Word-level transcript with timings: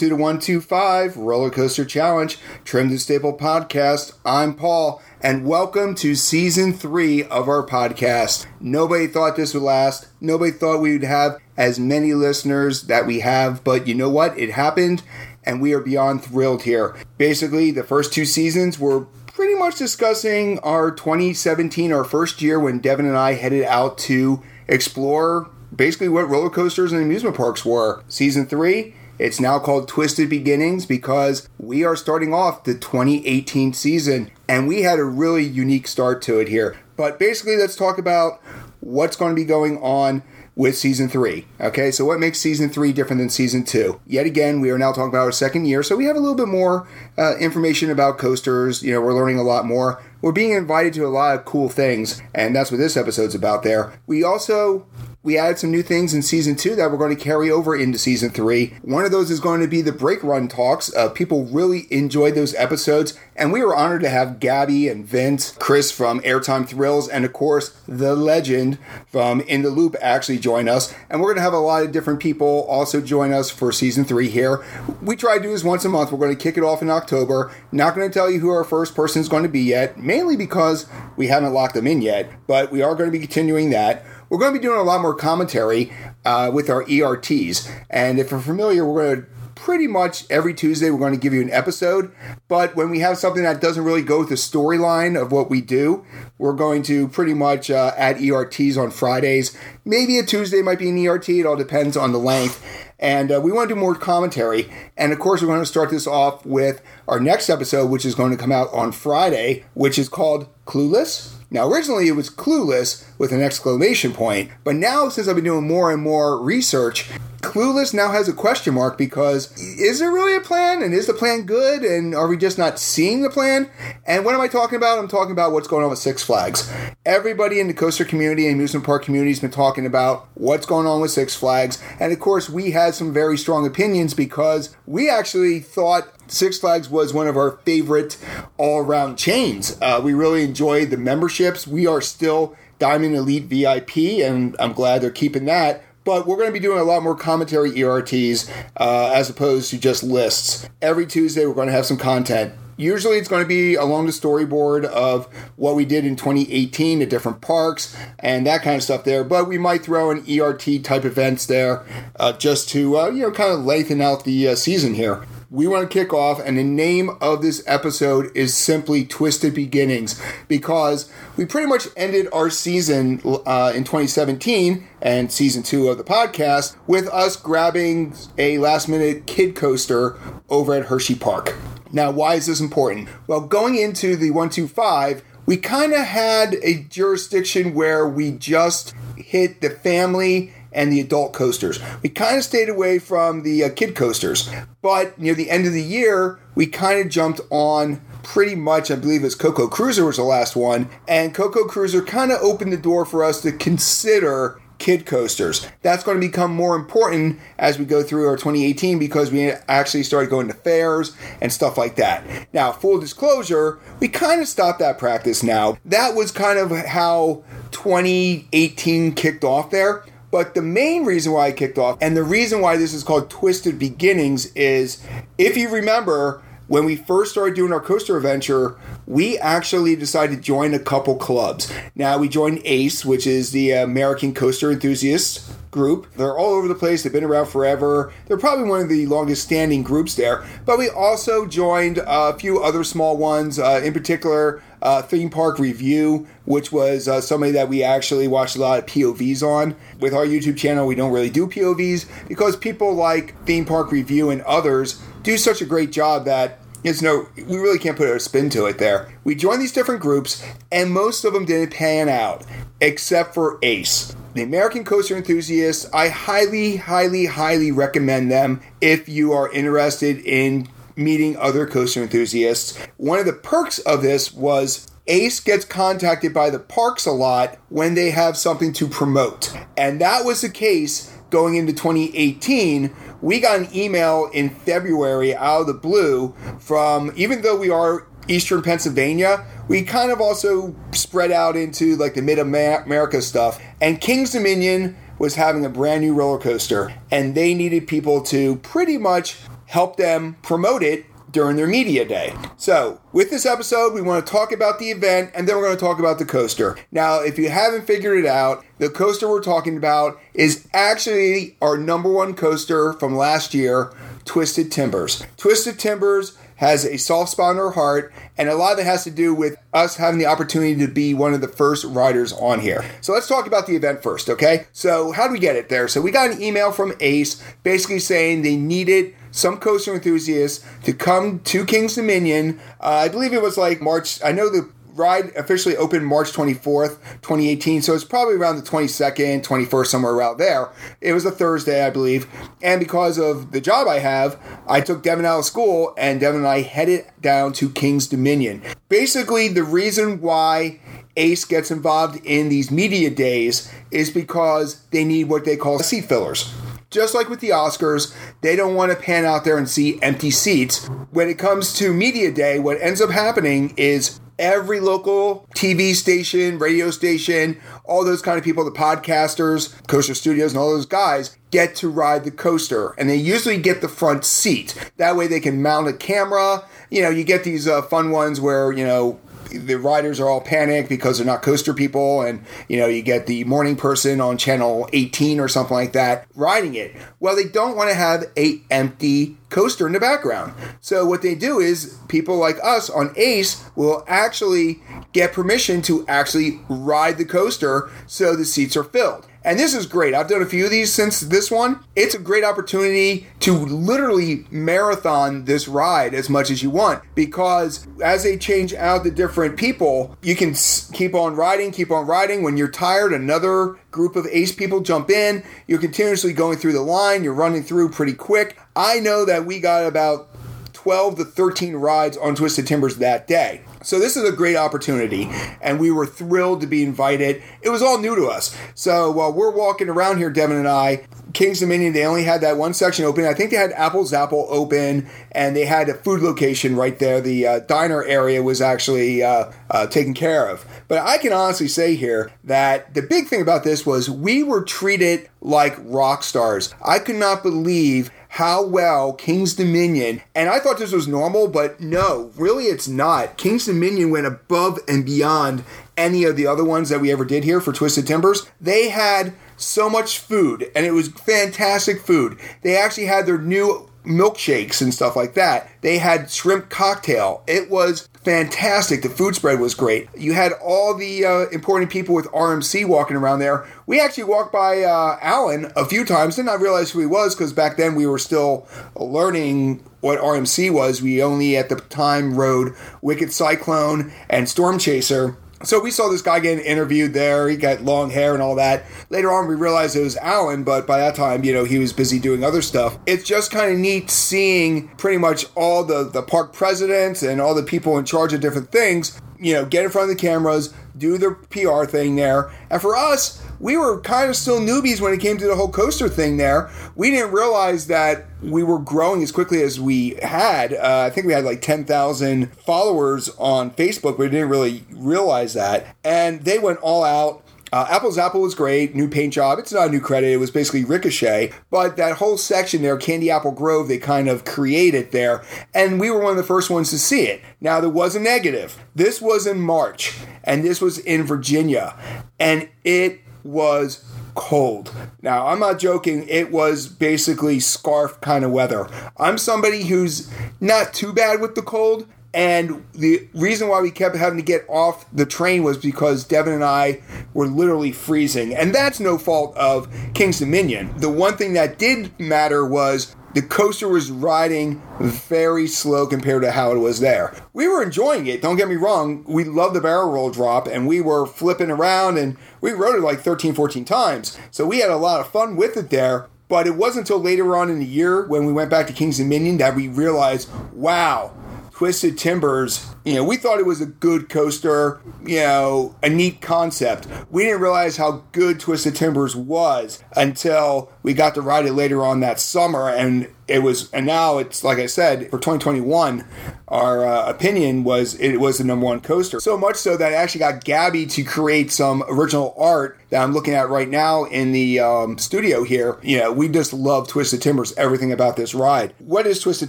to 0.00 0.08
the 0.08 0.16
125 0.16 1.18
Roller 1.18 1.50
Coaster 1.50 1.84
Challenge, 1.84 2.38
Trim 2.64 2.88
to 2.88 2.98
Staple 2.98 3.36
podcast. 3.36 4.14
I'm 4.24 4.54
Paul, 4.54 5.02
and 5.20 5.44
welcome 5.44 5.94
to 5.96 6.14
season 6.14 6.72
three 6.72 7.22
of 7.24 7.50
our 7.50 7.66
podcast. 7.66 8.46
Nobody 8.60 9.06
thought 9.06 9.36
this 9.36 9.52
would 9.52 9.62
last. 9.62 10.08
Nobody 10.18 10.52
thought 10.52 10.80
we 10.80 10.94
would 10.94 11.04
have 11.04 11.36
as 11.58 11.78
many 11.78 12.14
listeners 12.14 12.84
that 12.84 13.06
we 13.06 13.20
have, 13.20 13.62
but 13.62 13.86
you 13.86 13.94
know 13.94 14.08
what? 14.08 14.38
It 14.38 14.52
happened, 14.52 15.02
and 15.44 15.60
we 15.60 15.74
are 15.74 15.80
beyond 15.80 16.24
thrilled 16.24 16.62
here. 16.62 16.96
Basically, 17.18 17.70
the 17.70 17.84
first 17.84 18.14
two 18.14 18.24
seasons 18.24 18.78
were 18.78 19.02
pretty 19.26 19.54
much 19.54 19.76
discussing 19.76 20.58
our 20.60 20.90
2017, 20.90 21.92
our 21.92 22.04
first 22.04 22.40
year 22.40 22.58
when 22.58 22.78
Devin 22.78 23.04
and 23.04 23.18
I 23.18 23.34
headed 23.34 23.64
out 23.64 23.98
to 23.98 24.42
explore 24.66 25.50
basically 25.76 26.08
what 26.08 26.30
roller 26.30 26.48
coasters 26.48 26.90
and 26.90 27.02
amusement 27.02 27.36
parks 27.36 27.66
were. 27.66 28.02
Season 28.08 28.46
three, 28.46 28.94
it's 29.20 29.38
now 29.38 29.58
called 29.58 29.86
Twisted 29.86 30.30
Beginnings 30.30 30.86
because 30.86 31.46
we 31.58 31.84
are 31.84 31.94
starting 31.94 32.32
off 32.32 32.64
the 32.64 32.72
2018 32.72 33.74
season 33.74 34.30
and 34.48 34.66
we 34.66 34.80
had 34.80 34.98
a 34.98 35.04
really 35.04 35.44
unique 35.44 35.86
start 35.86 36.22
to 36.22 36.38
it 36.38 36.48
here. 36.48 36.78
But 36.96 37.18
basically, 37.18 37.56
let's 37.56 37.76
talk 37.76 37.98
about 37.98 38.40
what's 38.80 39.16
going 39.16 39.32
to 39.32 39.40
be 39.40 39.44
going 39.44 39.76
on 39.78 40.22
with 40.56 40.76
season 40.76 41.08
three. 41.08 41.46
Okay, 41.60 41.90
so 41.90 42.06
what 42.06 42.18
makes 42.18 42.38
season 42.38 42.70
three 42.70 42.94
different 42.94 43.20
than 43.20 43.28
season 43.28 43.62
two? 43.62 44.00
Yet 44.06 44.24
again, 44.24 44.60
we 44.62 44.70
are 44.70 44.78
now 44.78 44.90
talking 44.90 45.10
about 45.10 45.24
our 45.24 45.32
second 45.32 45.66
year, 45.66 45.82
so 45.82 45.96
we 45.96 46.06
have 46.06 46.16
a 46.16 46.20
little 46.20 46.34
bit 46.34 46.48
more 46.48 46.88
uh, 47.18 47.36
information 47.36 47.90
about 47.90 48.16
coasters. 48.16 48.82
You 48.82 48.94
know, 48.94 49.02
we're 49.02 49.14
learning 49.14 49.38
a 49.38 49.42
lot 49.42 49.66
more. 49.66 50.02
We're 50.22 50.32
being 50.32 50.52
invited 50.52 50.94
to 50.94 51.06
a 51.06 51.08
lot 51.08 51.38
of 51.38 51.44
cool 51.44 51.68
things, 51.68 52.22
and 52.34 52.56
that's 52.56 52.70
what 52.70 52.78
this 52.78 52.96
episode's 52.96 53.34
about 53.34 53.64
there. 53.64 53.92
We 54.06 54.24
also 54.24 54.86
we 55.22 55.36
added 55.36 55.58
some 55.58 55.70
new 55.70 55.82
things 55.82 56.14
in 56.14 56.22
season 56.22 56.56
two 56.56 56.74
that 56.74 56.90
we're 56.90 56.96
going 56.96 57.14
to 57.14 57.22
carry 57.22 57.50
over 57.50 57.76
into 57.76 57.98
season 57.98 58.30
three. 58.30 58.74
One 58.80 59.04
of 59.04 59.10
those 59.10 59.30
is 59.30 59.38
going 59.38 59.60
to 59.60 59.68
be 59.68 59.82
the 59.82 59.92
brake 59.92 60.24
run 60.24 60.48
talks. 60.48 60.94
Uh, 60.94 61.10
people 61.10 61.44
really 61.44 61.86
enjoyed 61.90 62.34
those 62.34 62.54
episodes, 62.54 63.18
and 63.36 63.52
we 63.52 63.62
were 63.62 63.76
honored 63.76 64.00
to 64.00 64.08
have 64.08 64.40
Gabby 64.40 64.88
and 64.88 65.04
Vince, 65.04 65.52
Chris 65.58 65.90
from 65.90 66.20
Airtime 66.20 66.66
Thrills, 66.66 67.06
and 67.06 67.26
of 67.26 67.34
course, 67.34 67.78
the 67.86 68.16
legend 68.16 68.78
from 69.06 69.42
In 69.42 69.60
the 69.60 69.68
Loop 69.68 69.94
actually 70.00 70.38
join 70.38 70.70
us. 70.70 70.94
And 71.10 71.20
we're 71.20 71.28
going 71.28 71.36
to 71.36 71.42
have 71.42 71.52
a 71.52 71.58
lot 71.58 71.82
of 71.82 71.92
different 71.92 72.20
people 72.20 72.62
also 72.62 73.02
join 73.02 73.34
us 73.34 73.50
for 73.50 73.72
season 73.72 74.06
three 74.06 74.30
here. 74.30 74.64
We 75.02 75.16
try 75.16 75.36
to 75.36 75.42
do 75.42 75.50
this 75.50 75.64
once 75.64 75.84
a 75.84 75.90
month. 75.90 76.12
We're 76.12 76.18
going 76.18 76.34
to 76.34 76.42
kick 76.42 76.56
it 76.56 76.64
off 76.64 76.80
in 76.80 76.88
October. 76.88 77.52
Not 77.72 77.94
going 77.94 78.08
to 78.08 78.14
tell 78.14 78.30
you 78.30 78.40
who 78.40 78.48
our 78.48 78.64
first 78.64 78.94
person 78.94 79.20
is 79.20 79.28
going 79.28 79.42
to 79.42 79.50
be 79.50 79.60
yet, 79.60 79.98
mainly 79.98 80.36
because 80.36 80.86
we 81.16 81.26
haven't 81.26 81.52
locked 81.52 81.74
them 81.74 81.86
in 81.86 82.00
yet, 82.00 82.30
but 82.46 82.72
we 82.72 82.80
are 82.80 82.94
going 82.94 83.10
to 83.10 83.12
be 83.12 83.20
continuing 83.20 83.68
that. 83.70 84.02
We're 84.30 84.38
going 84.38 84.54
to 84.54 84.60
be 84.60 84.62
doing 84.62 84.78
a 84.78 84.84
lot 84.84 85.02
more 85.02 85.14
commentary 85.14 85.92
uh, 86.24 86.52
with 86.54 86.70
our 86.70 86.88
ERTs. 86.88 87.68
And 87.90 88.20
if 88.20 88.30
you're 88.30 88.38
familiar, 88.38 88.86
we're 88.86 89.02
going 89.02 89.22
to 89.22 89.28
pretty 89.56 89.88
much 89.88 90.24
every 90.30 90.54
Tuesday 90.54 90.88
we're 90.88 91.00
going 91.00 91.12
to 91.12 91.18
give 91.18 91.34
you 91.34 91.42
an 91.42 91.50
episode. 91.50 92.12
But 92.46 92.76
when 92.76 92.90
we 92.90 93.00
have 93.00 93.18
something 93.18 93.42
that 93.42 93.60
doesn't 93.60 93.82
really 93.82 94.02
go 94.02 94.20
with 94.20 94.28
the 94.28 94.36
storyline 94.36 95.20
of 95.20 95.32
what 95.32 95.50
we 95.50 95.60
do, 95.60 96.06
we're 96.38 96.52
going 96.52 96.84
to 96.84 97.08
pretty 97.08 97.34
much 97.34 97.72
uh, 97.72 97.92
add 97.96 98.22
ERTs 98.22 98.76
on 98.76 98.92
Fridays. 98.92 99.58
Maybe 99.84 100.16
a 100.16 100.22
Tuesday 100.22 100.62
might 100.62 100.78
be 100.78 100.90
an 100.90 101.06
ERT. 101.06 101.28
It 101.28 101.44
all 101.44 101.56
depends 101.56 101.96
on 101.96 102.12
the 102.12 102.18
length. 102.18 102.64
And 103.00 103.32
uh, 103.32 103.40
we 103.42 103.50
want 103.50 103.68
to 103.68 103.74
do 103.74 103.80
more 103.80 103.96
commentary. 103.96 104.70
And 104.96 105.12
of 105.12 105.18
course, 105.18 105.42
we're 105.42 105.48
going 105.48 105.58
to 105.58 105.66
start 105.66 105.90
this 105.90 106.06
off 106.06 106.46
with 106.46 106.82
our 107.08 107.18
next 107.18 107.50
episode, 107.50 107.90
which 107.90 108.04
is 108.04 108.14
going 108.14 108.30
to 108.30 108.36
come 108.36 108.52
out 108.52 108.72
on 108.72 108.92
Friday, 108.92 109.64
which 109.74 109.98
is 109.98 110.08
called 110.08 110.46
Clueless. 110.66 111.39
Now, 111.52 111.68
originally 111.68 112.06
it 112.06 112.12
was 112.12 112.30
Clueless 112.30 113.04
with 113.18 113.32
an 113.32 113.42
exclamation 113.42 114.12
point, 114.12 114.52
but 114.62 114.76
now 114.76 115.08
since 115.08 115.26
I've 115.26 115.34
been 115.34 115.44
doing 115.44 115.66
more 115.66 115.90
and 115.90 116.00
more 116.00 116.40
research, 116.40 117.10
Clueless 117.40 117.92
now 117.92 118.12
has 118.12 118.28
a 118.28 118.32
question 118.32 118.74
mark 118.74 118.96
because 118.96 119.50
is 119.58 119.98
there 119.98 120.12
really 120.12 120.36
a 120.36 120.40
plan? 120.40 120.82
And 120.82 120.94
is 120.94 121.06
the 121.06 121.14
plan 121.14 121.42
good? 121.42 121.82
And 121.82 122.14
are 122.14 122.28
we 122.28 122.36
just 122.36 122.58
not 122.58 122.78
seeing 122.78 123.22
the 123.22 123.30
plan? 123.30 123.68
And 124.06 124.24
what 124.24 124.34
am 124.34 124.40
I 124.40 124.46
talking 124.46 124.76
about? 124.76 124.98
I'm 124.98 125.08
talking 125.08 125.32
about 125.32 125.50
what's 125.50 125.66
going 125.66 125.82
on 125.82 125.90
with 125.90 125.98
Six 125.98 126.22
Flags. 126.22 126.70
Everybody 127.04 127.58
in 127.58 127.66
the 127.66 127.74
coaster 127.74 128.04
community 128.04 128.46
and 128.46 128.54
amusement 128.54 128.86
park 128.86 129.04
community 129.04 129.32
has 129.32 129.40
been 129.40 129.50
talking 129.50 129.86
about 129.86 130.28
what's 130.34 130.66
going 130.66 130.86
on 130.86 131.00
with 131.00 131.10
Six 131.10 131.34
Flags. 131.34 131.82
And 131.98 132.12
of 132.12 132.20
course, 132.20 132.48
we 132.48 132.70
had 132.70 132.94
some 132.94 133.12
very 133.12 133.38
strong 133.38 133.66
opinions 133.66 134.14
because 134.14 134.76
we 134.86 135.10
actually 135.10 135.60
thought 135.60 136.08
Six 136.30 136.58
Flags 136.58 136.88
was 136.88 137.12
one 137.12 137.26
of 137.26 137.36
our 137.36 137.58
favorite 137.64 138.16
all 138.56 138.78
around 138.78 139.16
chains. 139.16 139.76
Uh, 139.82 140.00
we 140.02 140.14
really 140.14 140.44
enjoyed 140.44 140.90
the 140.90 140.96
memberships. 140.96 141.66
We 141.66 141.88
are 141.88 142.00
still 142.00 142.56
Diamond 142.78 143.16
Elite 143.16 143.44
VIP, 143.44 143.96
and 144.22 144.54
I'm 144.60 144.72
glad 144.72 145.02
they're 145.02 145.10
keeping 145.10 145.46
that. 145.46 145.82
But 146.04 146.26
we're 146.26 146.36
going 146.36 146.48
to 146.48 146.52
be 146.52 146.60
doing 146.60 146.78
a 146.78 146.84
lot 146.84 147.02
more 147.02 147.16
commentary 147.16 147.82
ERTs 147.82 148.48
uh, 148.76 149.10
as 149.12 149.28
opposed 149.28 149.70
to 149.70 149.78
just 149.78 150.04
lists. 150.04 150.68
Every 150.80 151.04
Tuesday, 151.04 151.44
we're 151.44 151.54
going 151.54 151.66
to 151.66 151.72
have 151.72 151.84
some 151.84 151.98
content. 151.98 152.54
Usually, 152.76 153.18
it's 153.18 153.28
going 153.28 153.42
to 153.42 153.48
be 153.48 153.74
along 153.74 154.06
the 154.06 154.12
storyboard 154.12 154.84
of 154.84 155.26
what 155.56 155.74
we 155.74 155.84
did 155.84 156.06
in 156.06 156.14
2018 156.14 157.02
at 157.02 157.10
different 157.10 157.42
parks 157.42 157.94
and 158.20 158.46
that 158.46 158.62
kind 158.62 158.76
of 158.76 158.82
stuff 158.84 159.04
there. 159.04 159.24
But 159.24 159.48
we 159.48 159.58
might 159.58 159.82
throw 159.82 160.10
in 160.10 160.24
ERT 160.26 160.84
type 160.84 161.04
events 161.04 161.44
there 161.44 161.84
uh, 162.18 162.32
just 162.32 162.70
to, 162.70 162.98
uh, 162.98 163.10
you 163.10 163.22
know, 163.22 163.32
kind 163.32 163.52
of 163.52 163.64
lengthen 163.64 164.00
out 164.00 164.24
the 164.24 164.48
uh, 164.48 164.54
season 164.54 164.94
here 164.94 165.26
we 165.50 165.66
want 165.66 165.90
to 165.90 165.92
kick 165.92 166.12
off, 166.12 166.38
and 166.38 166.56
the 166.56 166.62
name 166.62 167.10
of 167.20 167.42
this 167.42 167.60
episode 167.66 168.30
is 168.36 168.56
simply 168.56 169.04
Twisted 169.04 169.52
Beginnings 169.52 170.20
because 170.46 171.10
we 171.36 171.44
pretty 171.44 171.66
much 171.66 171.88
ended 171.96 172.28
our 172.32 172.50
season 172.50 173.20
uh, 173.24 173.72
in 173.74 173.82
2017 173.82 174.86
and 175.02 175.32
season 175.32 175.64
two 175.64 175.88
of 175.88 175.98
the 175.98 176.04
podcast 176.04 176.76
with 176.86 177.08
us 177.08 177.34
grabbing 177.34 178.14
a 178.38 178.58
last 178.58 178.88
minute 178.88 179.26
kid 179.26 179.56
coaster 179.56 180.16
over 180.48 180.72
at 180.74 180.86
Hershey 180.86 181.16
Park. 181.16 181.56
Now, 181.90 182.12
why 182.12 182.34
is 182.34 182.46
this 182.46 182.60
important? 182.60 183.08
Well, 183.26 183.40
going 183.40 183.76
into 183.76 184.14
the 184.14 184.30
125, 184.30 185.24
we 185.46 185.56
kind 185.56 185.92
of 185.92 186.06
had 186.06 186.54
a 186.62 186.84
jurisdiction 186.84 187.74
where 187.74 188.06
we 188.06 188.30
just 188.30 188.94
hit 189.16 189.60
the 189.60 189.70
family 189.70 190.54
and 190.72 190.92
the 190.92 191.00
adult 191.00 191.32
coasters. 191.32 191.80
We 192.02 192.08
kind 192.08 192.36
of 192.36 192.44
stayed 192.44 192.68
away 192.68 192.98
from 192.98 193.42
the 193.42 193.64
uh, 193.64 193.70
kid 193.70 193.94
coasters, 193.94 194.50
but 194.82 195.18
near 195.18 195.34
the 195.34 195.50
end 195.50 195.66
of 195.66 195.72
the 195.72 195.82
year, 195.82 196.38
we 196.54 196.66
kind 196.66 197.00
of 197.00 197.08
jumped 197.08 197.40
on 197.50 198.00
pretty 198.22 198.54
much, 198.54 198.90
I 198.90 198.96
believe 198.96 199.24
it's 199.24 199.34
Cocoa 199.34 199.68
Cruiser 199.68 200.04
was 200.04 200.16
the 200.16 200.22
last 200.22 200.56
one, 200.56 200.88
and 201.08 201.34
Cocoa 201.34 201.64
Cruiser 201.64 202.02
kind 202.02 202.30
of 202.30 202.40
opened 202.40 202.72
the 202.72 202.76
door 202.76 203.04
for 203.04 203.24
us 203.24 203.40
to 203.42 203.52
consider 203.52 204.60
kid 204.80 205.06
coasters. 205.06 205.68
That's 205.82 206.02
going 206.02 206.20
to 206.20 206.26
become 206.26 206.52
more 206.54 206.74
important 206.74 207.38
as 207.58 207.78
we 207.78 207.84
go 207.84 208.02
through 208.02 208.26
our 208.26 208.36
2018 208.36 208.98
because 208.98 209.30
we 209.30 209.50
actually 209.68 210.02
started 210.02 210.30
going 210.30 210.48
to 210.48 210.54
fairs 210.54 211.14
and 211.40 211.52
stuff 211.52 211.78
like 211.78 211.96
that. 211.96 212.24
Now, 212.52 212.72
full 212.72 212.98
disclosure, 212.98 213.78
we 214.00 214.08
kind 214.08 214.40
of 214.40 214.48
stopped 214.48 214.80
that 214.80 214.98
practice 214.98 215.42
now. 215.42 215.78
That 215.84 216.16
was 216.16 216.32
kind 216.32 216.58
of 216.58 216.70
how 216.72 217.44
2018 217.70 219.14
kicked 219.14 219.44
off 219.44 219.70
there. 219.70 220.04
But 220.30 220.54
the 220.54 220.62
main 220.62 221.04
reason 221.04 221.32
why 221.32 221.48
I 221.48 221.52
kicked 221.52 221.78
off, 221.78 221.98
and 222.00 222.16
the 222.16 222.22
reason 222.22 222.60
why 222.60 222.76
this 222.76 222.94
is 222.94 223.02
called 223.02 223.30
Twisted 223.30 223.78
Beginnings, 223.78 224.46
is 224.54 225.02
if 225.38 225.56
you 225.56 225.68
remember, 225.68 226.42
when 226.68 226.84
we 226.84 226.94
first 226.94 227.32
started 227.32 227.56
doing 227.56 227.72
our 227.72 227.80
coaster 227.80 228.16
adventure, 228.16 228.76
we 229.06 229.36
actually 229.38 229.96
decided 229.96 230.36
to 230.36 230.40
join 230.40 230.72
a 230.72 230.78
couple 230.78 231.16
clubs. 231.16 231.72
Now 231.96 232.16
we 232.18 232.28
joined 232.28 232.62
ACE, 232.64 233.04
which 233.04 233.26
is 233.26 233.50
the 233.50 233.72
American 233.72 234.32
Coaster 234.32 234.70
Enthusiasts 234.70 235.52
group. 235.70 236.12
They're 236.14 236.36
all 236.36 236.54
over 236.54 236.68
the 236.68 236.74
place. 236.74 237.02
They've 237.02 237.12
been 237.12 237.24
around 237.24 237.46
forever. 237.46 238.12
They're 238.26 238.36
probably 238.36 238.68
one 238.68 238.80
of 238.80 238.88
the 238.88 239.06
longest 239.06 239.44
standing 239.44 239.82
groups 239.82 240.14
there. 240.14 240.44
But 240.64 240.78
we 240.78 240.88
also 240.88 241.46
joined 241.46 242.00
a 242.06 242.34
few 242.34 242.62
other 242.62 242.84
small 242.84 243.16
ones, 243.16 243.58
uh, 243.58 243.80
in 243.82 243.92
particular, 243.92 244.62
uh, 244.82 245.02
Theme 245.02 245.30
Park 245.30 245.58
Review, 245.58 246.26
which 246.44 246.72
was 246.72 247.06
uh, 247.06 247.20
somebody 247.20 247.52
that 247.52 247.68
we 247.68 247.82
actually 247.82 248.28
watched 248.28 248.56
a 248.56 248.60
lot 248.60 248.78
of 248.78 248.86
POVs 248.86 249.42
on. 249.42 249.76
With 249.98 250.14
our 250.14 250.24
YouTube 250.24 250.56
channel, 250.56 250.86
we 250.86 250.94
don't 250.94 251.12
really 251.12 251.30
do 251.30 251.46
POVs 251.46 252.28
because 252.28 252.56
people 252.56 252.94
like 252.94 253.40
Theme 253.44 253.64
Park 253.64 253.92
Review 253.92 254.30
and 254.30 254.42
others 254.42 255.00
do 255.22 255.36
such 255.36 255.60
a 255.60 255.66
great 255.66 255.92
job 255.92 256.24
that 256.24 256.58
it's 256.82 257.02
no, 257.02 257.28
we 257.36 257.58
really 257.58 257.78
can't 257.78 257.96
put 257.96 258.08
a 258.08 258.18
spin 258.18 258.48
to 258.50 258.64
it 258.64 258.78
there. 258.78 259.12
We 259.22 259.34
joined 259.34 259.60
these 259.60 259.72
different 259.72 260.00
groups, 260.00 260.42
and 260.72 260.90
most 260.90 261.24
of 261.26 261.34
them 261.34 261.44
didn't 261.44 261.74
pan 261.74 262.08
out, 262.08 262.46
except 262.80 263.34
for 263.34 263.58
ACE. 263.62 264.16
The 264.32 264.42
American 264.42 264.84
Coaster 264.84 265.16
Enthusiasts, 265.16 265.90
I 265.92 266.08
highly, 266.08 266.76
highly, 266.76 267.26
highly 267.26 267.72
recommend 267.72 268.30
them 268.30 268.60
if 268.80 269.08
you 269.08 269.32
are 269.32 269.50
interested 269.50 270.18
in 270.24 270.68
meeting 270.94 271.36
other 271.36 271.66
coaster 271.66 272.00
enthusiasts. 272.00 272.78
One 272.96 273.18
of 273.18 273.26
the 273.26 273.32
perks 273.32 273.80
of 273.80 274.02
this 274.02 274.32
was 274.32 274.88
Ace 275.08 275.40
gets 275.40 275.64
contacted 275.64 276.32
by 276.32 276.50
the 276.50 276.60
parks 276.60 277.06
a 277.06 277.10
lot 277.10 277.58
when 277.70 277.94
they 277.94 278.12
have 278.12 278.36
something 278.36 278.72
to 278.74 278.86
promote. 278.86 279.52
And 279.76 280.00
that 280.00 280.24
was 280.24 280.42
the 280.42 280.48
case 280.48 281.12
going 281.30 281.56
into 281.56 281.72
2018 281.72 282.94
we 283.22 283.40
got 283.40 283.58
an 283.58 283.68
email 283.74 284.30
in 284.32 284.50
February 284.50 285.34
out 285.34 285.62
of 285.62 285.66
the 285.66 285.74
blue 285.74 286.34
from, 286.58 287.12
even 287.16 287.42
though 287.42 287.56
we 287.56 287.70
are 287.70 288.06
Eastern 288.28 288.62
Pennsylvania, 288.62 289.44
we 289.68 289.82
kind 289.82 290.10
of 290.10 290.20
also 290.20 290.74
spread 290.92 291.30
out 291.30 291.56
into 291.56 291.96
like 291.96 292.14
the 292.14 292.22
Mid 292.22 292.38
America 292.38 293.22
stuff. 293.22 293.60
And 293.80 294.00
King's 294.00 294.32
Dominion 294.32 294.96
was 295.18 295.34
having 295.34 295.64
a 295.64 295.68
brand 295.68 296.00
new 296.00 296.14
roller 296.14 296.38
coaster, 296.38 296.92
and 297.10 297.34
they 297.34 297.54
needed 297.54 297.86
people 297.86 298.22
to 298.22 298.56
pretty 298.56 298.96
much 298.96 299.36
help 299.66 299.96
them 299.96 300.36
promote 300.42 300.82
it 300.82 301.04
during 301.30 301.56
their 301.56 301.66
media 301.66 302.04
day. 302.04 302.34
So, 302.56 303.00
with 303.12 303.30
this 303.30 303.46
episode, 303.46 303.92
we 303.92 304.02
want 304.02 304.26
to 304.26 304.32
talk 304.32 304.52
about 304.52 304.78
the 304.78 304.90
event 304.90 305.30
and 305.34 305.48
then 305.48 305.56
we're 305.56 305.64
going 305.64 305.76
to 305.76 305.80
talk 305.80 305.98
about 305.98 306.18
the 306.18 306.24
coaster. 306.24 306.76
Now, 306.90 307.20
if 307.20 307.38
you 307.38 307.50
haven't 307.50 307.86
figured 307.86 308.18
it 308.18 308.26
out, 308.26 308.64
the 308.78 308.90
coaster 308.90 309.28
we're 309.28 309.42
talking 309.42 309.76
about 309.76 310.18
is 310.34 310.66
actually 310.72 311.56
our 311.62 311.76
number 311.76 312.10
one 312.10 312.34
coaster 312.34 312.94
from 312.94 313.16
last 313.16 313.54
year, 313.54 313.92
Twisted 314.24 314.72
Timbers. 314.72 315.24
Twisted 315.36 315.78
Timbers 315.78 316.36
has 316.60 316.84
a 316.84 316.98
soft 316.98 317.30
spot 317.30 317.52
in 317.52 317.58
our 317.58 317.70
heart, 317.70 318.12
and 318.36 318.50
a 318.50 318.54
lot 318.54 318.74
of 318.74 318.78
it 318.80 318.84
has 318.84 319.02
to 319.02 319.10
do 319.10 319.34
with 319.34 319.56
us 319.72 319.96
having 319.96 320.20
the 320.20 320.26
opportunity 320.26 320.76
to 320.76 320.86
be 320.86 321.14
one 321.14 321.32
of 321.32 321.40
the 321.40 321.48
first 321.48 321.86
riders 321.86 322.34
on 322.34 322.60
here. 322.60 322.84
So 323.00 323.14
let's 323.14 323.26
talk 323.26 323.46
about 323.46 323.66
the 323.66 323.76
event 323.76 324.02
first, 324.02 324.28
okay? 324.28 324.66
So, 324.74 325.10
how 325.12 325.26
do 325.26 325.32
we 325.32 325.38
get 325.38 325.56
it 325.56 325.70
there? 325.70 325.88
So, 325.88 326.02
we 326.02 326.10
got 326.10 326.30
an 326.30 326.42
email 326.42 326.70
from 326.70 326.92
Ace 327.00 327.42
basically 327.62 327.98
saying 327.98 328.42
they 328.42 328.56
needed 328.56 329.14
some 329.30 329.56
coaster 329.56 329.94
enthusiasts 329.94 330.62
to 330.84 330.92
come 330.92 331.38
to 331.40 331.64
King's 331.64 331.94
Dominion. 331.94 332.60
Uh, 332.78 332.88
I 332.88 333.08
believe 333.08 333.32
it 333.32 333.40
was 333.40 333.56
like 333.56 333.80
March. 333.80 334.22
I 334.22 334.32
know 334.32 334.50
the 334.50 334.68
ride 335.00 335.34
officially 335.36 335.76
opened 335.76 336.06
March 336.06 336.32
24th, 336.32 336.98
2018, 337.22 337.82
so 337.82 337.94
it's 337.94 338.04
probably 338.04 338.34
around 338.34 338.56
the 338.56 338.62
22nd, 338.62 339.42
21st, 339.42 339.86
somewhere 339.86 340.12
around 340.12 340.38
there. 340.38 340.70
It 341.00 341.12
was 341.12 341.24
a 341.24 341.30
Thursday, 341.30 341.84
I 341.84 341.90
believe. 341.90 342.26
And 342.62 342.78
because 342.78 343.18
of 343.18 343.52
the 343.52 343.60
job 343.60 343.88
I 343.88 343.98
have, 343.98 344.38
I 344.68 344.80
took 344.80 345.02
Devin 345.02 345.24
out 345.24 345.40
of 345.40 345.44
school, 345.44 345.94
and 345.96 346.20
Devin 346.20 346.40
and 346.40 346.48
I 346.48 346.62
headed 346.62 347.06
down 347.20 347.52
to 347.54 347.70
King's 347.70 348.06
Dominion. 348.06 348.62
Basically, 348.88 349.48
the 349.48 349.64
reason 349.64 350.20
why 350.20 350.80
Ace 351.16 351.44
gets 351.44 351.70
involved 351.70 352.24
in 352.24 352.48
these 352.48 352.70
media 352.70 353.10
days 353.10 353.72
is 353.90 354.10
because 354.10 354.82
they 354.90 355.04
need 355.04 355.24
what 355.24 355.44
they 355.44 355.56
call 355.56 355.78
seat 355.80 356.04
fillers 356.04 356.52
just 356.90 357.14
like 357.14 357.28
with 357.28 357.40
the 357.40 357.50
Oscars, 357.50 358.14
they 358.40 358.56
don't 358.56 358.74
want 358.74 358.90
to 358.90 358.98
pan 358.98 359.24
out 359.24 359.44
there 359.44 359.56
and 359.56 359.68
see 359.68 360.02
empty 360.02 360.30
seats. 360.30 360.86
When 361.12 361.28
it 361.28 361.38
comes 361.38 361.72
to 361.74 361.94
Media 361.94 362.32
Day, 362.32 362.58
what 362.58 362.80
ends 362.80 363.00
up 363.00 363.10
happening 363.10 363.74
is 363.76 364.20
every 364.40 364.80
local 364.80 365.46
TV 365.54 365.94
station, 365.94 366.58
radio 366.58 366.90
station, 366.90 367.60
all 367.84 368.04
those 368.04 368.22
kind 368.22 368.38
of 368.38 368.44
people, 368.44 368.64
the 368.64 368.70
podcasters, 368.72 369.74
Coaster 369.86 370.14
Studios, 370.14 370.52
and 370.52 370.58
all 370.60 370.70
those 370.70 370.86
guys 370.86 371.36
get 371.50 371.74
to 371.76 371.88
ride 371.88 372.24
the 372.24 372.30
coaster. 372.30 372.94
And 372.98 373.08
they 373.08 373.16
usually 373.16 373.58
get 373.58 373.80
the 373.80 373.88
front 373.88 374.24
seat. 374.24 374.92
That 374.96 375.16
way 375.16 375.26
they 375.26 375.40
can 375.40 375.62
mount 375.62 375.88
a 375.88 375.92
camera. 375.92 376.64
You 376.90 377.02
know, 377.02 377.10
you 377.10 377.22
get 377.22 377.44
these 377.44 377.68
uh, 377.68 377.82
fun 377.82 378.10
ones 378.10 378.40
where, 378.40 378.72
you 378.72 378.84
know, 378.84 379.20
the 379.50 379.76
riders 379.76 380.20
are 380.20 380.28
all 380.28 380.40
panicked 380.40 380.88
because 380.88 381.18
they're 381.18 381.26
not 381.26 381.42
coaster 381.42 381.74
people. 381.74 382.22
And 382.22 382.44
you 382.68 382.78
know 382.78 382.86
you 382.86 383.02
get 383.02 383.26
the 383.26 383.44
morning 383.44 383.76
person 383.76 384.20
on 384.20 384.38
channel 384.38 384.88
18 384.92 385.40
or 385.40 385.48
something 385.48 385.74
like 385.74 385.92
that 385.92 386.26
riding 386.34 386.74
it. 386.74 386.94
Well 387.18 387.36
they 387.36 387.44
don't 387.44 387.76
want 387.76 387.90
to 387.90 387.96
have 387.96 388.24
a 388.36 388.60
empty 388.70 389.36
coaster 389.48 389.86
in 389.86 389.92
the 389.92 390.00
background. 390.00 390.54
So 390.80 391.04
what 391.04 391.22
they 391.22 391.34
do 391.34 391.58
is 391.58 391.98
people 392.08 392.36
like 392.36 392.56
us 392.62 392.88
on 392.88 393.12
ace 393.16 393.64
will 393.76 394.04
actually 394.06 394.82
get 395.12 395.32
permission 395.32 395.82
to 395.82 396.06
actually 396.06 396.60
ride 396.68 397.18
the 397.18 397.24
coaster 397.24 397.90
so 398.06 398.36
the 398.36 398.44
seats 398.44 398.76
are 398.76 398.84
filled 398.84 399.26
and 399.44 399.58
this 399.58 399.74
is 399.74 399.86
great. 399.86 400.14
I've 400.14 400.28
done 400.28 400.42
a 400.42 400.46
few 400.46 400.64
of 400.66 400.70
these 400.70 400.92
since 400.92 401.20
this 401.20 401.50
one. 401.50 401.82
It's 401.96 402.14
a 402.14 402.18
great 402.18 402.44
opportunity 402.44 403.26
to 403.40 403.52
literally 403.52 404.46
marathon 404.50 405.44
this 405.44 405.66
ride 405.66 406.14
as 406.14 406.28
much 406.28 406.50
as 406.50 406.62
you 406.62 406.70
want 406.70 407.02
because 407.14 407.86
as 408.02 408.22
they 408.22 408.36
change 408.36 408.74
out 408.74 409.04
the 409.04 409.10
different 409.10 409.56
people, 409.56 410.16
you 410.22 410.36
can 410.36 410.54
keep 410.92 411.14
on 411.14 411.36
riding, 411.36 411.72
keep 411.72 411.90
on 411.90 412.06
riding. 412.06 412.42
When 412.42 412.56
you're 412.56 412.68
tired, 412.68 413.12
another 413.12 413.78
group 413.90 414.14
of 414.16 414.26
ace 414.26 414.52
people 414.52 414.80
jump 414.80 415.10
in. 415.10 415.42
You're 415.66 415.80
continuously 415.80 416.32
going 416.32 416.58
through 416.58 416.74
the 416.74 416.82
line, 416.82 417.24
you're 417.24 417.32
running 417.32 417.62
through 417.62 417.90
pretty 417.90 418.14
quick. 418.14 418.58
I 418.76 419.00
know 419.00 419.24
that 419.24 419.46
we 419.46 419.60
got 419.60 419.86
about 419.86 420.28
12 420.74 421.16
to 421.16 421.24
13 421.24 421.76
rides 421.76 422.16
on 422.16 422.34
Twisted 422.34 422.66
Timbers 422.66 422.96
that 422.96 423.26
day. 423.26 423.62
So 423.82 423.98
this 423.98 424.14
is 424.14 424.28
a 424.28 424.32
great 424.32 424.56
opportunity, 424.56 425.26
and 425.62 425.80
we 425.80 425.90
were 425.90 426.04
thrilled 426.04 426.60
to 426.60 426.66
be 426.66 426.82
invited. 426.82 427.42
It 427.62 427.70
was 427.70 427.80
all 427.80 427.98
new 427.98 428.14
to 428.14 428.26
us. 428.26 428.54
So 428.74 429.10
while 429.10 429.32
we're 429.32 429.50
walking 429.50 429.88
around 429.88 430.18
here, 430.18 430.28
Devin 430.28 430.58
and 430.58 430.68
I, 430.68 431.06
King's 431.32 431.60
Dominion, 431.60 431.94
they 431.94 432.04
only 432.04 432.24
had 432.24 432.42
that 432.42 432.58
one 432.58 432.74
section 432.74 433.06
open. 433.06 433.24
I 433.24 433.32
think 433.32 433.50
they 433.50 433.56
had 433.56 433.72
Apple 433.72 434.04
Zapple 434.04 434.46
open, 434.50 435.08
and 435.32 435.56
they 435.56 435.64
had 435.64 435.88
a 435.88 435.94
food 435.94 436.20
location 436.20 436.76
right 436.76 436.98
there. 436.98 437.22
The 437.22 437.46
uh, 437.46 437.58
diner 437.60 438.04
area 438.04 438.42
was 438.42 438.60
actually 438.60 439.22
uh, 439.22 439.50
uh, 439.70 439.86
taken 439.86 440.12
care 440.12 440.46
of. 440.46 440.66
But 440.86 440.98
I 440.98 441.16
can 441.16 441.32
honestly 441.32 441.68
say 441.68 441.94
here 441.94 442.30
that 442.44 442.92
the 442.92 443.02
big 443.02 443.28
thing 443.28 443.40
about 443.40 443.64
this 443.64 443.86
was 443.86 444.10
we 444.10 444.42
were 444.42 444.62
treated 444.62 445.30
like 445.40 445.74
rock 445.78 446.22
stars. 446.22 446.74
I 446.84 446.98
could 446.98 447.16
not 447.16 447.42
believe 447.42 448.10
how 448.34 448.64
well 448.64 449.12
King's 449.12 449.54
Dominion, 449.54 450.22
and 450.36 450.48
I 450.48 450.60
thought 450.60 450.78
this 450.78 450.92
was 450.92 451.08
normal, 451.08 451.48
but 451.48 451.80
no, 451.80 452.30
really 452.36 452.64
it's 452.66 452.86
not. 452.86 453.36
King's 453.36 453.66
Dominion 453.66 454.10
went 454.10 454.26
above 454.26 454.78
and 454.86 455.04
beyond 455.04 455.64
any 455.96 456.22
of 456.22 456.36
the 456.36 456.46
other 456.46 456.64
ones 456.64 456.90
that 456.90 457.00
we 457.00 457.10
ever 457.10 457.24
did 457.24 457.42
here 457.42 457.60
for 457.60 457.72
Twisted 457.72 458.06
Timbers. 458.06 458.48
They 458.60 458.90
had 458.90 459.32
so 459.56 459.90
much 459.90 460.18
food, 460.18 460.70
and 460.76 460.86
it 460.86 460.92
was 460.92 461.08
fantastic 461.08 462.00
food. 462.02 462.38
They 462.62 462.76
actually 462.76 463.06
had 463.06 463.26
their 463.26 463.38
new 463.38 463.90
milkshakes 464.04 464.80
and 464.80 464.94
stuff 464.94 465.16
like 465.16 465.34
that. 465.34 465.68
They 465.80 465.98
had 465.98 466.30
shrimp 466.30 466.70
cocktail. 466.70 467.42
It 467.46 467.68
was 467.68 468.08
fantastic. 468.22 469.02
The 469.02 469.08
food 469.08 469.34
spread 469.34 469.60
was 469.60 469.74
great. 469.74 470.08
You 470.16 470.34
had 470.34 470.52
all 470.62 470.94
the 470.94 471.24
uh, 471.24 471.48
important 471.48 471.90
people 471.90 472.14
with 472.14 472.26
RMC 472.26 472.86
walking 472.86 473.16
around 473.16 473.38
there. 473.38 473.66
We 473.86 474.00
actually 474.00 474.24
walked 474.24 474.52
by 474.52 474.82
uh, 474.82 475.18
Alan 475.20 475.72
a 475.76 475.84
few 475.84 476.04
times. 476.04 476.36
Did 476.36 476.46
not 476.46 476.60
realize 476.60 476.90
who 476.90 477.00
he 477.00 477.06
was 477.06 477.34
because 477.34 477.52
back 477.52 477.76
then 477.76 477.94
we 477.94 478.06
were 478.06 478.18
still 478.18 478.66
learning 478.94 479.84
what 480.00 480.18
RMC 480.18 480.72
was. 480.72 481.02
We 481.02 481.22
only 481.22 481.56
at 481.56 481.68
the 481.68 481.76
time 481.76 482.34
rode 482.34 482.74
Wicked 483.02 483.32
Cyclone 483.32 484.12
and 484.28 484.48
Storm 484.48 484.78
Chaser 484.78 485.36
so 485.62 485.78
we 485.78 485.90
saw 485.90 486.08
this 486.08 486.22
guy 486.22 486.40
getting 486.40 486.64
interviewed 486.64 487.12
there. 487.12 487.48
He 487.48 487.56
got 487.56 487.82
long 487.82 488.10
hair 488.10 488.32
and 488.32 488.42
all 488.42 488.54
that. 488.54 488.84
Later 489.10 489.30
on, 489.30 489.46
we 489.46 489.54
realized 489.54 489.94
it 489.94 490.02
was 490.02 490.16
Alan, 490.16 490.64
but 490.64 490.86
by 490.86 490.98
that 490.98 491.14
time, 491.14 491.44
you 491.44 491.52
know, 491.52 491.64
he 491.64 491.78
was 491.78 491.92
busy 491.92 492.18
doing 492.18 492.42
other 492.42 492.62
stuff. 492.62 492.98
It's 493.06 493.24
just 493.24 493.50
kind 493.50 493.72
of 493.72 493.78
neat 493.78 494.10
seeing 494.10 494.88
pretty 494.96 495.18
much 495.18 495.44
all 495.54 495.84
the, 495.84 496.04
the 496.04 496.22
park 496.22 496.54
presidents 496.54 497.22
and 497.22 497.40
all 497.42 497.54
the 497.54 497.62
people 497.62 497.98
in 497.98 498.06
charge 498.06 498.32
of 498.32 498.40
different 498.40 498.72
things, 498.72 499.20
you 499.38 499.52
know, 499.52 499.66
get 499.66 499.84
in 499.84 499.90
front 499.90 500.10
of 500.10 500.16
the 500.16 500.20
cameras, 500.20 500.72
do 500.96 501.18
their 501.18 501.32
PR 501.34 501.84
thing 501.84 502.16
there. 502.16 502.50
And 502.70 502.80
for 502.80 502.96
us, 502.96 503.42
we 503.60 503.76
were 503.76 504.00
kind 504.00 504.30
of 504.30 504.36
still 504.36 504.58
newbies 504.58 505.00
when 505.00 505.12
it 505.12 505.20
came 505.20 505.36
to 505.36 505.46
the 505.46 505.54
whole 505.54 505.70
coaster 505.70 506.08
thing 506.08 506.38
there. 506.38 506.70
We 506.96 507.10
didn't 507.10 507.32
realize 507.32 507.86
that 507.88 508.26
we 508.42 508.62
were 508.62 508.78
growing 508.78 509.22
as 509.22 509.30
quickly 509.30 509.62
as 509.62 509.78
we 509.78 510.18
had. 510.22 510.72
Uh, 510.72 511.04
I 511.06 511.10
think 511.10 511.26
we 511.26 511.34
had 511.34 511.44
like 511.44 511.60
10,000 511.60 512.52
followers 512.54 513.28
on 513.38 513.70
Facebook. 513.72 514.16
But 514.16 514.18
we 514.18 514.28
didn't 514.30 514.48
really 514.48 514.84
realize 514.90 515.54
that. 515.54 515.94
And 516.02 516.42
they 516.44 516.58
went 516.58 516.78
all 516.78 517.04
out. 517.04 517.44
Uh, 517.72 517.86
Apple 517.88 518.10
Zapple 518.10 518.40
was 518.40 518.56
great, 518.56 518.96
new 518.96 519.06
paint 519.06 519.32
job. 519.32 519.60
It's 519.60 519.72
not 519.72 519.88
a 519.88 519.90
new 519.92 520.00
credit, 520.00 520.32
it 520.32 520.38
was 520.38 520.50
basically 520.50 520.84
Ricochet. 520.84 521.52
But 521.70 521.96
that 521.98 522.16
whole 522.16 522.36
section 522.36 522.82
there, 522.82 522.96
Candy 522.96 523.30
Apple 523.30 523.52
Grove, 523.52 523.86
they 523.86 523.98
kind 523.98 524.28
of 524.28 524.44
created 524.44 525.12
there. 525.12 525.44
And 525.72 526.00
we 526.00 526.10
were 526.10 526.18
one 526.18 526.32
of 526.32 526.36
the 526.36 526.42
first 526.42 526.68
ones 526.68 526.90
to 526.90 526.98
see 526.98 527.26
it. 527.26 527.42
Now, 527.60 527.80
there 527.80 527.88
was 527.88 528.16
a 528.16 528.20
negative. 528.20 528.76
This 528.96 529.20
was 529.20 529.46
in 529.46 529.60
March, 529.60 530.18
and 530.42 530.64
this 530.64 530.80
was 530.80 530.98
in 530.98 531.22
Virginia. 531.22 531.96
And 532.40 532.68
it 532.82 533.20
was 533.44 534.04
cold. 534.34 534.94
Now, 535.22 535.48
I'm 535.48 535.58
not 535.58 535.78
joking, 535.78 536.26
it 536.28 536.50
was 536.50 536.86
basically 536.86 537.60
scarf 537.60 538.20
kind 538.20 538.44
of 538.44 538.50
weather. 538.50 538.88
I'm 539.16 539.38
somebody 539.38 539.84
who's 539.84 540.30
not 540.60 540.94
too 540.94 541.12
bad 541.12 541.40
with 541.40 541.54
the 541.54 541.62
cold. 541.62 542.06
And 542.32 542.84
the 542.92 543.28
reason 543.34 543.66
why 543.66 543.80
we 543.80 543.90
kept 543.90 544.14
having 544.14 544.38
to 544.38 544.44
get 544.44 544.64
off 544.68 545.04
the 545.12 545.26
train 545.26 545.64
was 545.64 545.76
because 545.78 546.22
Devin 546.22 546.54
and 546.54 546.62
I 546.62 547.02
were 547.34 547.48
literally 547.48 547.90
freezing. 547.90 548.54
And 548.54 548.72
that's 548.72 549.00
no 549.00 549.18
fault 549.18 549.56
of 549.56 549.92
King's 550.14 550.38
Dominion. 550.38 550.94
The 550.98 551.08
one 551.08 551.36
thing 551.36 551.54
that 551.54 551.76
did 551.76 552.18
matter 552.20 552.64
was 552.64 553.16
the 553.34 553.42
coaster 553.42 553.88
was 553.88 554.10
riding 554.10 554.82
very 554.98 555.66
slow 555.66 556.06
compared 556.06 556.42
to 556.42 556.50
how 556.50 556.72
it 556.72 556.78
was 556.78 557.00
there. 557.00 557.34
We 557.52 557.68
were 557.68 557.82
enjoying 557.82 558.26
it, 558.26 558.42
don't 558.42 558.56
get 558.56 558.68
me 558.68 558.76
wrong. 558.76 559.24
We 559.26 559.44
loved 559.44 559.74
the 559.74 559.80
barrel 559.80 560.10
roll 560.10 560.30
drop 560.30 560.66
and 560.66 560.86
we 560.86 561.00
were 561.00 561.26
flipping 561.26 561.70
around 561.70 562.18
and 562.18 562.36
we 562.60 562.72
rode 562.72 562.96
it 562.96 563.02
like 563.02 563.20
13, 563.20 563.54
14 563.54 563.84
times. 563.84 564.38
So 564.50 564.66
we 564.66 564.80
had 564.80 564.90
a 564.90 564.96
lot 564.96 565.20
of 565.20 565.30
fun 565.30 565.56
with 565.56 565.76
it 565.76 565.90
there. 565.90 566.26
But 566.48 566.66
it 566.66 566.74
wasn't 566.74 567.08
until 567.08 567.20
later 567.20 567.56
on 567.56 567.70
in 567.70 567.78
the 567.78 567.86
year 567.86 568.26
when 568.26 568.44
we 568.44 568.52
went 568.52 568.70
back 568.70 568.88
to 568.88 568.92
King's 568.92 569.18
Dominion 569.18 569.58
that 569.58 569.76
we 569.76 569.86
realized, 569.86 570.50
wow, 570.72 571.32
Twisted 571.80 572.18
Timbers, 572.18 572.94
you 573.06 573.14
know, 573.14 573.24
we 573.24 573.38
thought 573.38 573.58
it 573.58 573.64
was 573.64 573.80
a 573.80 573.86
good 573.86 574.28
coaster, 574.28 575.00
you 575.24 575.38
know, 575.38 575.96
a 576.02 576.10
neat 576.10 576.42
concept. 576.42 577.08
We 577.30 577.44
didn't 577.44 577.62
realize 577.62 577.96
how 577.96 578.22
good 578.32 578.60
Twisted 578.60 578.94
Timbers 578.94 579.34
was 579.34 580.04
until 580.14 580.92
we 581.02 581.14
got 581.14 581.34
to 581.36 581.40
ride 581.40 581.64
it 581.64 581.72
later 581.72 582.04
on 582.04 582.20
that 582.20 582.38
summer 582.38 582.90
and 582.90 583.30
it 583.48 583.60
was 583.60 583.90
and 583.92 584.04
now 584.04 584.36
it's 584.36 584.62
like 584.62 584.76
I 584.76 584.84
said 584.84 585.30
for 585.30 585.38
2021 585.38 586.26
our 586.70 587.04
uh, 587.04 587.28
opinion 587.28 587.84
was 587.84 588.14
it 588.14 588.38
was 588.38 588.58
the 588.58 588.64
number 588.64 588.86
one 588.86 589.00
coaster. 589.00 589.40
So 589.40 589.58
much 589.58 589.76
so 589.76 589.96
that 589.96 590.12
I 590.12 590.16
actually 590.16 590.40
got 590.40 590.64
Gabby 590.64 591.06
to 591.06 591.24
create 591.24 591.72
some 591.72 592.04
original 592.08 592.54
art 592.56 592.98
that 593.10 593.22
I'm 593.22 593.32
looking 593.32 593.54
at 593.54 593.68
right 593.68 593.88
now 593.88 594.24
in 594.24 594.52
the 594.52 594.78
um, 594.78 595.18
studio 595.18 595.64
here. 595.64 595.98
You 596.02 596.18
know, 596.18 596.32
we 596.32 596.48
just 596.48 596.72
love 596.72 597.08
Twisted 597.08 597.42
Timbers, 597.42 597.72
everything 597.76 598.12
about 598.12 598.36
this 598.36 598.54
ride. 598.54 598.94
What 598.98 599.26
is 599.26 599.40
Twisted 599.40 599.68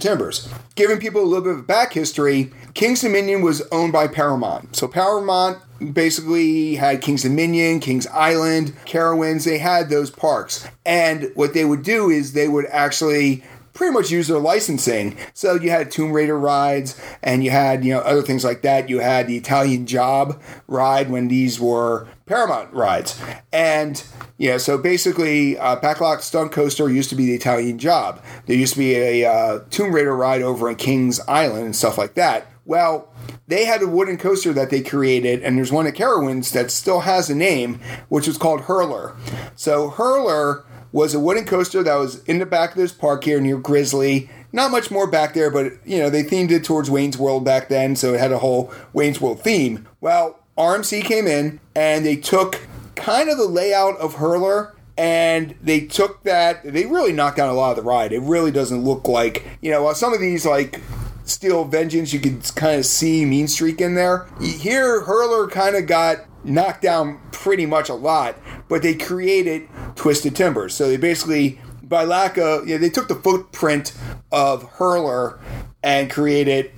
Timbers? 0.00 0.48
Giving 0.76 0.98
people 0.98 1.22
a 1.22 1.26
little 1.26 1.44
bit 1.44 1.58
of 1.58 1.66
back 1.66 1.92
history, 1.92 2.52
King's 2.74 3.00
Dominion 3.00 3.42
was 3.42 3.62
owned 3.72 3.92
by 3.92 4.06
Paramount. 4.06 4.76
So 4.76 4.86
Paramount 4.86 5.58
basically 5.92 6.76
had 6.76 7.02
King's 7.02 7.22
Dominion, 7.22 7.80
King's 7.80 8.06
Island, 8.06 8.76
Carowinds, 8.86 9.44
they 9.44 9.58
had 9.58 9.90
those 9.90 10.10
parks. 10.10 10.68
And 10.86 11.32
what 11.34 11.54
they 11.54 11.64
would 11.64 11.82
do 11.82 12.10
is 12.10 12.32
they 12.32 12.46
would 12.46 12.66
actually 12.66 13.42
pretty 13.72 13.92
much 13.92 14.10
use 14.10 14.28
their 14.28 14.38
licensing. 14.38 15.16
So 15.34 15.54
you 15.54 15.70
had 15.70 15.90
Tomb 15.90 16.12
Raider 16.12 16.38
rides 16.38 17.00
and 17.22 17.44
you 17.44 17.50
had, 17.50 17.84
you 17.84 17.94
know, 17.94 18.00
other 18.00 18.22
things 18.22 18.44
like 18.44 18.62
that. 18.62 18.88
You 18.88 19.00
had 19.00 19.26
the 19.26 19.36
Italian 19.36 19.86
Job 19.86 20.40
ride 20.66 21.10
when 21.10 21.28
these 21.28 21.60
were 21.60 22.08
Paramount 22.26 22.72
rides. 22.72 23.20
And, 23.52 24.02
you 24.38 24.50
know, 24.50 24.58
so 24.58 24.78
basically, 24.78 25.58
uh, 25.58 25.76
Backlot 25.76 26.20
Stunt 26.20 26.52
Coaster 26.52 26.88
used 26.90 27.10
to 27.10 27.16
be 27.16 27.26
the 27.26 27.34
Italian 27.34 27.78
Job. 27.78 28.22
There 28.46 28.56
used 28.56 28.74
to 28.74 28.78
be 28.78 28.94
a 28.94 29.30
uh, 29.30 29.60
Tomb 29.70 29.94
Raider 29.94 30.14
ride 30.14 30.42
over 30.42 30.68
in 30.68 30.76
Kings 30.76 31.20
Island 31.28 31.64
and 31.64 31.76
stuff 31.76 31.98
like 31.98 32.14
that. 32.14 32.46
Well, 32.64 33.12
they 33.48 33.64
had 33.64 33.82
a 33.82 33.88
wooden 33.88 34.18
coaster 34.18 34.52
that 34.52 34.70
they 34.70 34.82
created, 34.82 35.42
and 35.42 35.58
there's 35.58 35.72
one 35.72 35.86
at 35.86 35.94
Carowinds 35.94 36.52
that 36.52 36.70
still 36.70 37.00
has 37.00 37.28
a 37.28 37.34
name, 37.34 37.80
which 38.08 38.28
was 38.28 38.38
called 38.38 38.62
Hurler. 38.62 39.16
So 39.56 39.90
Hurler 39.90 40.64
was 40.92 41.14
a 41.14 41.20
wooden 41.20 41.44
coaster 41.44 41.82
that 41.82 41.94
was 41.96 42.22
in 42.24 42.38
the 42.38 42.46
back 42.46 42.70
of 42.70 42.76
this 42.76 42.92
park 42.92 43.24
here 43.24 43.40
near 43.40 43.56
Grizzly. 43.56 44.30
Not 44.52 44.70
much 44.70 44.90
more 44.90 45.06
back 45.06 45.32
there, 45.32 45.50
but 45.50 45.72
you 45.86 45.98
know, 45.98 46.10
they 46.10 46.22
themed 46.22 46.50
it 46.50 46.64
towards 46.64 46.90
Wayne's 46.90 47.16
World 47.16 47.44
back 47.44 47.68
then, 47.68 47.96
so 47.96 48.12
it 48.14 48.20
had 48.20 48.32
a 48.32 48.38
whole 48.38 48.72
Wayne's 48.92 49.20
World 49.20 49.40
theme. 49.40 49.88
Well, 50.00 50.38
RMC 50.58 51.04
came 51.04 51.26
in 51.26 51.60
and 51.74 52.04
they 52.04 52.16
took 52.16 52.60
kind 52.94 53.30
of 53.30 53.38
the 53.38 53.46
layout 53.46 53.96
of 53.96 54.16
Hurler 54.16 54.76
and 54.98 55.54
they 55.62 55.80
took 55.80 56.22
that 56.24 56.62
they 56.62 56.84
really 56.84 57.12
knocked 57.12 57.38
down 57.38 57.48
a 57.48 57.54
lot 57.54 57.70
of 57.70 57.76
the 57.76 57.82
ride. 57.82 58.12
It 58.12 58.20
really 58.20 58.50
doesn't 58.50 58.84
look 58.84 59.08
like, 59.08 59.46
you 59.62 59.70
know, 59.70 59.90
some 59.94 60.12
of 60.12 60.20
these 60.20 60.44
like 60.44 60.82
Steel 61.24 61.64
Vengeance, 61.64 62.12
you 62.12 62.20
could 62.20 62.42
kind 62.54 62.78
of 62.78 62.84
see 62.84 63.24
Mean 63.24 63.48
Streak 63.48 63.80
in 63.80 63.94
there. 63.94 64.26
Here, 64.40 65.00
Hurler 65.00 65.48
kind 65.48 65.76
of 65.76 65.86
got 65.86 66.18
knocked 66.44 66.82
down 66.82 67.20
pretty 67.30 67.64
much 67.64 67.88
a 67.88 67.94
lot, 67.94 68.36
but 68.68 68.82
they 68.82 68.94
created 68.94 69.66
Twisted 70.02 70.34
Timbers. 70.34 70.74
So 70.74 70.88
they 70.88 70.96
basically, 70.96 71.60
by 71.80 72.02
lack 72.02 72.36
of, 72.36 72.66
you 72.66 72.74
know, 72.74 72.80
they 72.80 72.90
took 72.90 73.06
the 73.06 73.14
footprint 73.14 73.94
of 74.32 74.64
Hurler 74.64 75.38
and 75.80 76.10
created 76.10 76.72